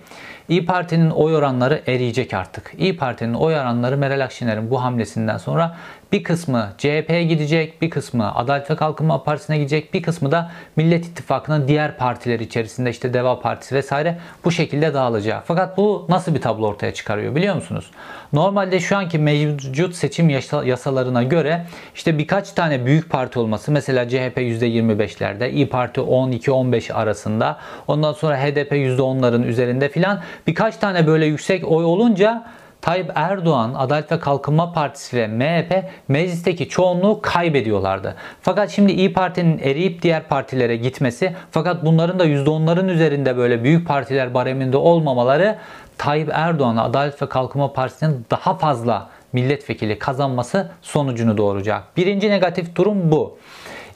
İyi 0.49 0.65
Parti'nin 0.65 1.09
oy 1.09 1.35
oranları 1.35 1.81
eriyecek 1.87 2.33
artık. 2.33 2.73
İyi 2.77 2.97
Parti'nin 2.97 3.33
oy 3.33 3.53
oranları 3.53 3.97
Meral 3.97 4.23
Akşener'in 4.23 4.69
bu 4.69 4.83
hamlesinden 4.83 5.37
sonra 5.37 5.77
bir 6.11 6.23
kısmı 6.23 6.69
CHP'ye 6.77 7.23
gidecek, 7.23 7.81
bir 7.81 7.89
kısmı 7.89 8.35
Adalet 8.35 8.71
ve 8.71 8.75
Kalkınma 8.75 9.23
Partisi'ne 9.23 9.57
gidecek, 9.57 9.93
bir 9.93 10.01
kısmı 10.01 10.31
da 10.31 10.51
Millet 10.75 11.05
İttifakı'nın 11.05 11.67
diğer 11.67 11.97
partiler 11.97 12.39
içerisinde 12.39 12.89
işte 12.89 13.13
Deva 13.13 13.39
Partisi 13.39 13.75
vesaire 13.75 14.17
bu 14.45 14.51
şekilde 14.51 14.93
dağılacak. 14.93 15.43
Fakat 15.45 15.77
bu 15.77 16.05
nasıl 16.09 16.35
bir 16.35 16.41
tablo 16.41 16.67
ortaya 16.67 16.93
çıkarıyor 16.93 17.35
biliyor 17.35 17.55
musunuz? 17.55 17.91
Normalde 18.33 18.79
şu 18.79 18.97
anki 18.97 19.19
mevcut 19.19 19.95
seçim 19.95 20.29
yasalarına 20.65 21.23
göre 21.23 21.65
işte 21.95 22.17
birkaç 22.17 22.51
tane 22.51 22.85
büyük 22.85 23.09
parti 23.09 23.39
olması 23.39 23.71
mesela 23.71 24.09
CHP 24.09 24.37
%25'lerde, 24.37 25.49
İyi 25.49 25.69
Parti 25.69 26.01
12-15 26.01 26.93
arasında, 26.93 27.57
ondan 27.87 28.13
sonra 28.13 28.37
HDP 28.37 28.71
%10'ların 28.71 29.45
üzerinde 29.45 29.89
filan 29.89 30.21
birkaç 30.47 30.77
tane 30.77 31.07
böyle 31.07 31.25
yüksek 31.25 31.71
oy 31.71 31.85
olunca 31.85 32.45
Tayyip 32.81 33.11
Erdoğan, 33.15 33.73
Adalet 33.73 34.11
ve 34.11 34.19
Kalkınma 34.19 34.73
Partisi 34.73 35.17
ve 35.17 35.27
MHP 35.27 35.83
meclisteki 36.07 36.69
çoğunluğu 36.69 37.19
kaybediyorlardı. 37.21 38.15
Fakat 38.41 38.69
şimdi 38.69 38.91
İyi 38.91 39.13
Parti'nin 39.13 39.59
eriyip 39.59 40.01
diğer 40.01 40.23
partilere 40.23 40.75
gitmesi 40.75 41.33
fakat 41.51 41.85
bunların 41.85 42.19
da 42.19 42.25
%10'ların 42.25 42.91
üzerinde 42.91 43.37
böyle 43.37 43.63
büyük 43.63 43.87
partiler 43.87 44.33
bareminde 44.33 44.77
olmamaları 44.77 45.57
Tayyip 45.97 46.29
Erdoğan'a 46.33 46.83
Adalet 46.83 47.21
ve 47.21 47.29
Kalkınma 47.29 47.73
Partisi'nin 47.73 48.25
daha 48.31 48.57
fazla 48.57 49.09
milletvekili 49.33 49.99
kazanması 49.99 50.71
sonucunu 50.81 51.37
doğuracak. 51.37 51.97
Birinci 51.97 52.29
negatif 52.29 52.75
durum 52.75 53.11
bu. 53.11 53.37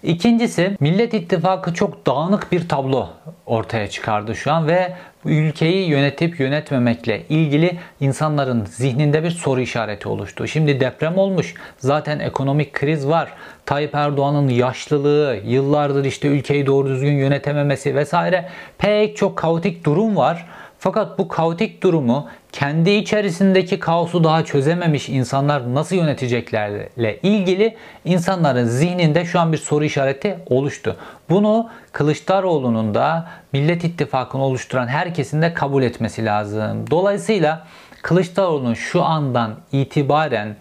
İkincisi 0.03 0.77
Millet 0.79 1.13
İttifakı 1.13 1.73
çok 1.73 2.05
dağınık 2.05 2.51
bir 2.51 2.69
tablo 2.69 3.09
ortaya 3.45 3.89
çıkardı 3.89 4.35
şu 4.35 4.51
an 4.51 4.67
ve 4.67 4.93
ülkeyi 5.25 5.89
yönetip 5.89 6.39
yönetmemekle 6.39 7.21
ilgili 7.29 7.77
insanların 7.99 8.65
zihninde 8.65 9.23
bir 9.23 9.31
soru 9.31 9.61
işareti 9.61 10.09
oluştu. 10.09 10.47
Şimdi 10.47 10.79
deprem 10.79 11.17
olmuş. 11.17 11.53
Zaten 11.77 12.19
ekonomik 12.19 12.73
kriz 12.73 13.07
var. 13.07 13.31
Tayyip 13.65 13.95
Erdoğan'ın 13.95 14.49
yaşlılığı, 14.49 15.39
yıllardır 15.45 16.05
işte 16.05 16.27
ülkeyi 16.27 16.65
doğru 16.65 16.89
düzgün 16.89 17.13
yönetememesi 17.13 17.95
vesaire 17.95 18.49
pek 18.77 19.17
çok 19.17 19.37
kaotik 19.37 19.85
durum 19.85 20.15
var. 20.15 20.45
Fakat 20.83 21.19
bu 21.19 21.27
kaotik 21.27 21.83
durumu 21.83 22.27
kendi 22.51 22.89
içerisindeki 22.89 23.79
kaosu 23.79 24.23
daha 24.23 24.45
çözememiş 24.45 25.09
insanlar 25.09 25.73
nasıl 25.73 25.95
yöneteceklerle 25.95 27.19
ilgili 27.23 27.75
insanların 28.05 28.63
zihninde 28.63 29.25
şu 29.25 29.39
an 29.39 29.53
bir 29.53 29.57
soru 29.57 29.83
işareti 29.83 30.39
oluştu. 30.45 30.97
Bunu 31.29 31.69
Kılıçdaroğlu'nun 31.91 32.95
da 32.95 33.29
Millet 33.53 33.83
İttifakı'nı 33.83 34.43
oluşturan 34.43 34.87
herkesin 34.87 35.41
de 35.41 35.53
kabul 35.53 35.83
etmesi 35.83 36.25
lazım. 36.25 36.91
Dolayısıyla 36.91 37.67
Kılıçdaroğlu'nun 38.01 38.73
şu 38.73 39.03
andan 39.03 39.55
itibaren 39.71 40.55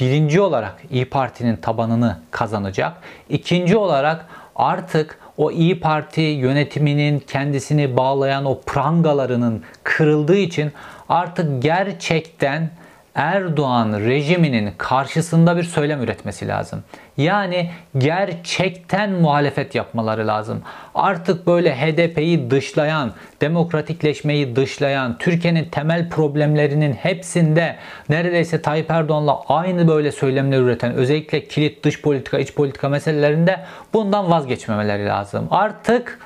birinci 0.00 0.40
olarak 0.40 0.74
İyi 0.90 1.04
Parti'nin 1.04 1.56
tabanını 1.56 2.18
kazanacak. 2.30 2.92
İkinci 3.28 3.76
olarak 3.76 4.26
artık 4.54 5.18
o 5.36 5.50
İyi 5.50 5.80
Parti 5.80 6.20
yönetiminin 6.20 7.18
kendisini 7.18 7.96
bağlayan 7.96 8.44
o 8.44 8.60
prangalarının 8.60 9.62
kırıldığı 9.84 10.36
için 10.36 10.72
artık 11.08 11.62
gerçekten 11.62 12.70
Erdoğan 13.14 14.00
rejiminin 14.00 14.72
karşısında 14.78 15.56
bir 15.56 15.62
söylem 15.62 16.02
üretmesi 16.02 16.48
lazım. 16.48 16.84
Yani 17.16 17.70
gerçekten 17.98 19.12
muhalefet 19.12 19.74
yapmaları 19.74 20.26
lazım. 20.26 20.62
Artık 20.94 21.46
böyle 21.46 21.76
HDP'yi 21.76 22.50
dışlayan, 22.50 23.12
demokratikleşmeyi 23.40 24.56
dışlayan, 24.56 25.18
Türkiye'nin 25.18 25.64
temel 25.64 26.10
problemlerinin 26.10 26.92
hepsinde 26.92 27.76
neredeyse 28.08 28.62
Tayyip 28.62 28.90
Erdoğan'la 28.90 29.40
aynı 29.48 29.88
böyle 29.88 30.12
söylemler 30.12 30.58
üreten, 30.58 30.92
özellikle 30.92 31.44
kilit 31.44 31.84
dış 31.84 32.02
politika, 32.02 32.38
iç 32.38 32.54
politika 32.54 32.88
meselelerinde 32.88 33.60
bundan 33.92 34.30
vazgeçmemeleri 34.30 35.06
lazım. 35.06 35.48
Artık 35.50 36.18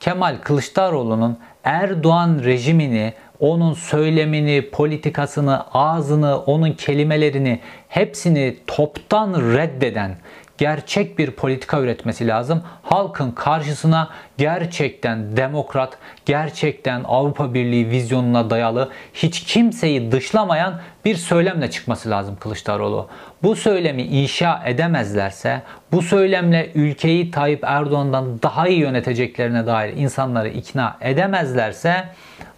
Kemal 0.00 0.36
Kılıçdaroğlu'nun 0.42 1.38
Erdoğan 1.64 2.40
rejimini 2.44 3.12
onun 3.40 3.74
söylemini, 3.74 4.70
politikasını, 4.70 5.64
ağzını, 5.72 6.38
onun 6.38 6.72
kelimelerini 6.72 7.60
hepsini 7.88 8.56
toptan 8.66 9.34
reddeden 9.34 10.16
gerçek 10.58 11.18
bir 11.18 11.30
politika 11.30 11.80
üretmesi 11.80 12.26
lazım. 12.26 12.62
Halkın 12.82 13.30
karşısına 13.30 14.08
gerçekten 14.38 15.36
demokrat, 15.36 15.98
gerçekten 16.26 17.04
Avrupa 17.04 17.54
Birliği 17.54 17.90
vizyonuna 17.90 18.50
dayalı, 18.50 18.90
hiç 19.14 19.44
kimseyi 19.44 20.12
dışlamayan 20.12 20.80
bir 21.04 21.14
söylemle 21.14 21.70
çıkması 21.70 22.10
lazım 22.10 22.36
Kılıçdaroğlu. 22.40 23.08
Bu 23.42 23.56
söylemi 23.56 24.02
inşa 24.02 24.62
edemezlerse, 24.66 25.62
bu 25.92 26.02
söylemle 26.02 26.70
ülkeyi 26.74 27.30
Tayyip 27.30 27.64
Erdoğan'dan 27.64 28.42
daha 28.42 28.68
iyi 28.68 28.80
yöneteceklerine 28.80 29.66
dair 29.66 29.96
insanları 29.96 30.48
ikna 30.48 30.96
edemezlerse 31.00 32.04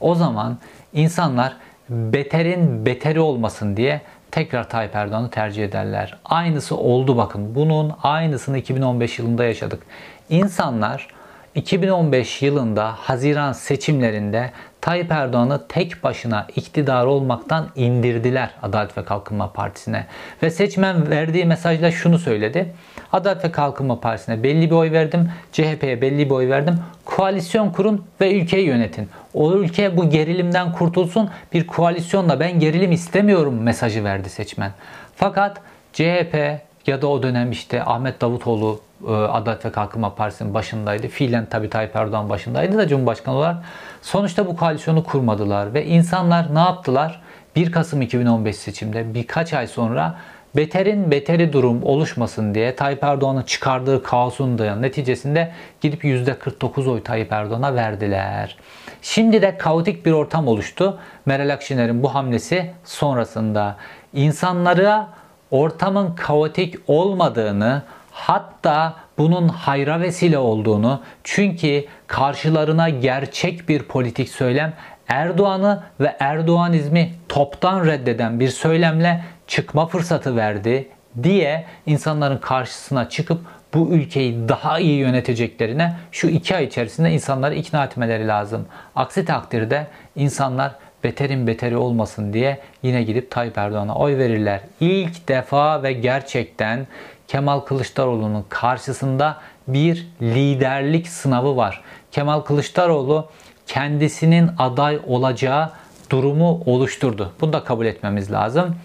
o 0.00 0.14
zaman 0.14 0.58
insanlar 0.92 1.56
beterin 1.88 2.86
beteri 2.86 3.20
olmasın 3.20 3.76
diye 3.76 4.00
tekrar 4.30 4.68
Tayyip 4.68 4.96
Erdoğan'ı 4.96 5.30
tercih 5.30 5.64
ederler. 5.64 6.18
Aynısı 6.24 6.76
oldu 6.76 7.16
bakın. 7.16 7.54
Bunun 7.54 7.92
aynısını 8.02 8.58
2015 8.58 9.18
yılında 9.18 9.44
yaşadık. 9.44 9.82
İnsanlar 10.28 11.08
2015 11.54 12.42
yılında 12.42 12.92
Haziran 12.92 13.52
seçimlerinde 13.52 14.50
Tayyip 14.80 15.12
Erdoğan'ı 15.12 15.68
tek 15.68 16.04
başına 16.04 16.46
iktidar 16.56 17.06
olmaktan 17.06 17.68
indirdiler 17.76 18.50
Adalet 18.62 18.98
ve 18.98 19.04
Kalkınma 19.04 19.52
Partisi'ne. 19.52 20.06
Ve 20.42 20.50
seçmen 20.50 21.10
verdiği 21.10 21.44
mesajla 21.44 21.90
şunu 21.90 22.18
söyledi. 22.18 22.74
Adalet 23.12 23.44
ve 23.44 23.52
Kalkınma 23.52 24.00
Partisi'ne 24.00 24.42
belli 24.42 24.70
bir 24.70 24.74
oy 24.74 24.92
verdim. 24.92 25.30
CHP'ye 25.52 26.00
belli 26.00 26.26
bir 26.26 26.30
oy 26.30 26.48
verdim. 26.48 26.78
Koalisyon 27.04 27.70
kurun 27.70 28.04
ve 28.20 28.40
ülkeyi 28.40 28.66
yönetin. 28.66 29.08
O 29.36 29.52
ülke 29.52 29.96
bu 29.96 30.10
gerilimden 30.10 30.72
kurtulsun. 30.72 31.30
Bir 31.52 31.66
koalisyonla 31.66 32.40
ben 32.40 32.60
gerilim 32.60 32.92
istemiyorum 32.92 33.62
mesajı 33.62 34.04
verdi 34.04 34.30
seçmen. 34.30 34.72
Fakat 35.16 35.60
CHP 35.92 36.60
ya 36.86 37.02
da 37.02 37.06
o 37.06 37.22
dönem 37.22 37.50
işte 37.50 37.84
Ahmet 37.84 38.20
Davutoğlu 38.20 38.80
e, 39.08 39.12
Adalet 39.12 39.64
ve 39.64 39.72
Kalkınma 39.72 40.14
Partisi'nin 40.14 40.54
başındaydı. 40.54 41.08
Fiilen 41.08 41.46
tabii 41.50 41.70
Tayyip 41.70 41.96
Erdoğan 41.96 42.28
başındaydı 42.28 42.78
da 42.78 42.88
Cumhurbaşkanı 42.88 43.34
olarak. 43.34 43.56
Sonuçta 44.02 44.46
bu 44.46 44.56
koalisyonu 44.56 45.04
kurmadılar 45.04 45.74
ve 45.74 45.86
insanlar 45.86 46.54
ne 46.54 46.58
yaptılar? 46.58 47.20
1 47.56 47.72
Kasım 47.72 48.02
2015 48.02 48.56
seçimde 48.56 49.14
birkaç 49.14 49.52
ay 49.52 49.66
sonra 49.66 50.18
beterin 50.56 51.10
beteri 51.10 51.52
durum 51.52 51.82
oluşmasın 51.82 52.54
diye 52.54 52.76
Tayyip 52.76 53.04
Erdoğan'ın 53.04 53.42
çıkardığı 53.42 54.02
kaosun 54.02 54.58
da 54.58 54.76
neticesinde 54.76 55.52
gidip 55.80 56.04
%49 56.04 56.90
oy 56.90 57.02
Tayyip 57.02 57.32
Erdoğan'a 57.32 57.74
verdiler. 57.74 58.56
Şimdi 59.02 59.42
de 59.42 59.58
kaotik 59.58 60.06
bir 60.06 60.12
ortam 60.12 60.48
oluştu. 60.48 60.98
Meral 61.26 61.52
Akşener'in 61.52 62.02
bu 62.02 62.14
hamlesi 62.14 62.70
sonrasında 62.84 63.76
insanlara 64.14 65.08
ortamın 65.50 66.14
kaotik 66.14 66.74
olmadığını 66.86 67.82
hatta 68.10 68.94
bunun 69.18 69.48
hayra 69.48 70.00
vesile 70.00 70.38
olduğunu 70.38 71.02
çünkü 71.24 71.84
karşılarına 72.06 72.88
gerçek 72.88 73.68
bir 73.68 73.82
politik 73.82 74.28
söylem 74.28 74.72
Erdoğan'ı 75.08 75.82
ve 76.00 76.16
Erdoğanizmi 76.20 77.14
toptan 77.28 77.86
reddeden 77.86 78.40
bir 78.40 78.48
söylemle 78.48 79.24
çıkma 79.46 79.86
fırsatı 79.86 80.36
verdi 80.36 80.88
diye 81.22 81.64
insanların 81.86 82.38
karşısına 82.38 83.08
çıkıp 83.08 83.40
bu 83.74 83.88
ülkeyi 83.90 84.48
daha 84.48 84.78
iyi 84.78 84.98
yöneteceklerine 84.98 85.96
şu 86.12 86.28
iki 86.28 86.56
ay 86.56 86.64
içerisinde 86.64 87.10
insanları 87.10 87.54
ikna 87.54 87.84
etmeleri 87.84 88.28
lazım. 88.28 88.66
Aksi 88.96 89.24
takdirde 89.24 89.86
insanlar 90.16 90.74
beterin 91.04 91.46
beteri 91.46 91.76
olmasın 91.76 92.32
diye 92.32 92.60
yine 92.82 93.02
gidip 93.02 93.30
Tayyip 93.30 93.58
Erdoğan'a 93.58 93.94
oy 93.94 94.18
verirler. 94.18 94.60
İlk 94.80 95.28
defa 95.28 95.82
ve 95.82 95.92
gerçekten 95.92 96.86
Kemal 97.28 97.60
Kılıçdaroğlu'nun 97.60 98.44
karşısında 98.48 99.36
bir 99.68 100.06
liderlik 100.22 101.08
sınavı 101.08 101.56
var. 101.56 101.82
Kemal 102.12 102.40
Kılıçdaroğlu 102.40 103.28
kendisinin 103.66 104.50
aday 104.58 105.00
olacağı 105.06 105.70
durumu 106.10 106.62
oluşturdu. 106.66 107.32
Bunu 107.40 107.52
da 107.52 107.64
kabul 107.64 107.86
etmemiz 107.86 108.32
lazım. 108.32 108.76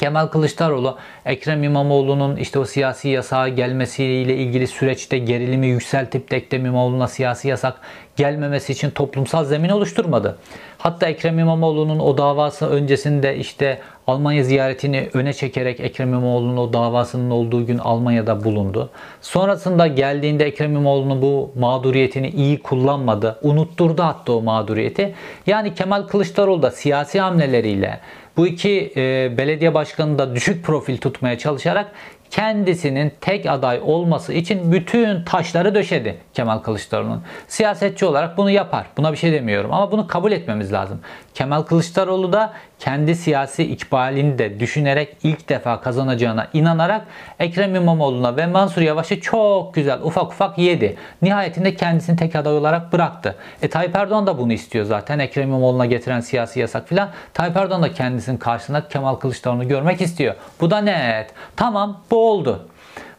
Kemal 0.00 0.26
Kılıçdaroğlu 0.26 0.98
Ekrem 1.26 1.62
İmamoğlu'nun 1.62 2.36
işte 2.36 2.58
o 2.58 2.64
siyasi 2.64 3.08
yasağa 3.08 3.48
gelmesiyle 3.48 4.36
ilgili 4.36 4.66
süreçte 4.66 5.18
gerilimi 5.18 5.66
yükseltip 5.66 6.30
de 6.30 6.36
Ekrem 6.36 6.66
İmamoğlu'na 6.66 7.08
siyasi 7.08 7.48
yasak 7.48 7.80
gelmemesi 8.16 8.72
için 8.72 8.90
toplumsal 8.90 9.44
zemin 9.44 9.68
oluşturmadı. 9.68 10.38
Hatta 10.78 11.06
Ekrem 11.06 11.38
İmamoğlu'nun 11.38 11.98
o 11.98 12.18
davası 12.18 12.66
öncesinde 12.66 13.36
işte 13.36 13.78
Almanya 14.06 14.44
ziyaretini 14.44 15.08
öne 15.14 15.32
çekerek 15.32 15.80
Ekrem 15.80 16.08
İmamoğlu'nun 16.08 16.56
o 16.56 16.72
davasının 16.72 17.30
olduğu 17.30 17.66
gün 17.66 17.78
Almanya'da 17.78 18.44
bulundu. 18.44 18.90
Sonrasında 19.20 19.86
geldiğinde 19.86 20.44
Ekrem 20.44 20.70
İmamoğlu'nun 20.70 21.22
bu 21.22 21.50
mağduriyetini 21.58 22.28
iyi 22.28 22.62
kullanmadı. 22.62 23.38
Unutturdu 23.42 24.02
hatta 24.02 24.32
o 24.32 24.42
mağduriyeti. 24.42 25.14
Yani 25.46 25.74
Kemal 25.74 26.02
Kılıçdaroğlu 26.02 26.62
da 26.62 26.70
siyasi 26.70 27.20
hamleleriyle 27.20 28.00
bu 28.36 28.46
iki 28.46 28.92
e, 28.96 29.34
belediye 29.38 29.74
başkanını 29.74 30.18
da 30.18 30.34
düşük 30.34 30.64
profil 30.64 30.98
tutmaya 30.98 31.38
çalışarak 31.38 31.92
kendisinin 32.30 33.12
tek 33.20 33.46
aday 33.46 33.80
olması 33.82 34.32
için 34.32 34.72
bütün 34.72 35.24
taşları 35.24 35.74
döşedi 35.74 36.16
Kemal 36.34 36.58
Kılıçdaroğlu'nun. 36.58 37.22
Siyasetçi 37.48 38.06
olarak 38.06 38.36
bunu 38.36 38.50
yapar. 38.50 38.86
Buna 38.96 39.12
bir 39.12 39.16
şey 39.16 39.32
demiyorum 39.32 39.72
ama 39.72 39.92
bunu 39.92 40.06
kabul 40.06 40.32
etmemiz 40.32 40.72
lazım. 40.72 41.00
Kemal 41.34 41.62
Kılıçdaroğlu 41.62 42.32
da 42.32 42.52
kendi 42.78 43.14
siyasi 43.14 43.64
ikbalini 43.64 44.38
de 44.38 44.60
düşünerek 44.60 45.16
ilk 45.22 45.48
defa 45.48 45.80
kazanacağına 45.80 46.48
inanarak 46.52 47.06
Ekrem 47.38 47.74
İmamoğlu'na 47.74 48.36
ve 48.36 48.46
Mansur 48.46 48.82
Yavaş'ı 48.82 49.20
çok 49.20 49.74
güzel 49.74 50.02
ufak 50.02 50.26
ufak 50.26 50.58
yedi. 50.58 50.96
Nihayetinde 51.22 51.74
kendisini 51.74 52.16
tek 52.16 52.36
aday 52.36 52.56
olarak 52.56 52.92
bıraktı. 52.92 53.36
E 53.62 53.68
Tayyip 53.68 53.96
Erdoğan 53.96 54.26
da 54.26 54.38
bunu 54.38 54.52
istiyor 54.52 54.84
zaten. 54.84 55.18
Ekrem 55.18 55.48
İmamoğlu'na 55.48 55.86
getiren 55.86 56.20
siyasi 56.20 56.60
yasak 56.60 56.88
filan. 56.88 57.08
Tayyip 57.34 57.56
Erdoğan 57.56 57.82
da 57.82 57.92
kendisinin 57.92 58.36
karşısında 58.36 58.88
Kemal 58.88 59.14
Kılıçdaroğlu'nu 59.14 59.68
görmek 59.68 60.00
istiyor. 60.00 60.34
Bu 60.60 60.70
da 60.70 60.78
net. 60.78 61.30
Tamam 61.56 62.00
bu 62.10 62.30
oldu. 62.30 62.68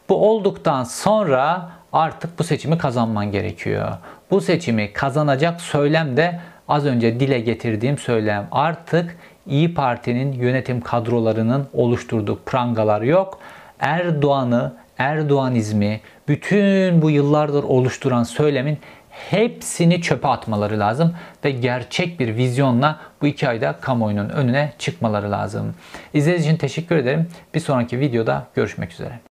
Bu 0.08 0.30
olduktan 0.30 0.84
sonra 0.84 1.70
artık 1.92 2.38
bu 2.38 2.44
seçimi 2.44 2.78
kazanman 2.78 3.32
gerekiyor. 3.32 3.92
Bu 4.30 4.40
seçimi 4.40 4.92
kazanacak 4.92 5.60
söylem 5.60 6.16
de 6.16 6.40
az 6.68 6.86
önce 6.86 7.20
dile 7.20 7.40
getirdiğim 7.40 7.98
söylem. 7.98 8.48
Artık 8.50 9.16
İyi 9.46 9.74
Parti'nin 9.74 10.32
yönetim 10.32 10.80
kadrolarının 10.80 11.68
oluşturduğu 11.72 12.38
prangalar 12.46 13.02
yok. 13.02 13.38
Erdoğan'ı, 13.80 14.72
Erdoğanizmi, 14.98 16.00
bütün 16.28 17.02
bu 17.02 17.10
yıllardır 17.10 17.64
oluşturan 17.64 18.22
söylemin 18.22 18.78
hepsini 19.10 20.02
çöpe 20.02 20.28
atmaları 20.28 20.78
lazım 20.78 21.14
ve 21.44 21.50
gerçek 21.50 22.20
bir 22.20 22.36
vizyonla 22.36 23.00
bu 23.22 23.26
iki 23.26 23.48
ayda 23.48 23.72
kamuoyunun 23.72 24.28
önüne 24.28 24.72
çıkmaları 24.78 25.30
lazım. 25.30 25.74
İzlediğiniz 26.14 26.46
için 26.46 26.56
teşekkür 26.56 26.96
ederim. 26.96 27.26
Bir 27.54 27.60
sonraki 27.60 28.00
videoda 28.00 28.46
görüşmek 28.54 28.92
üzere. 28.92 29.25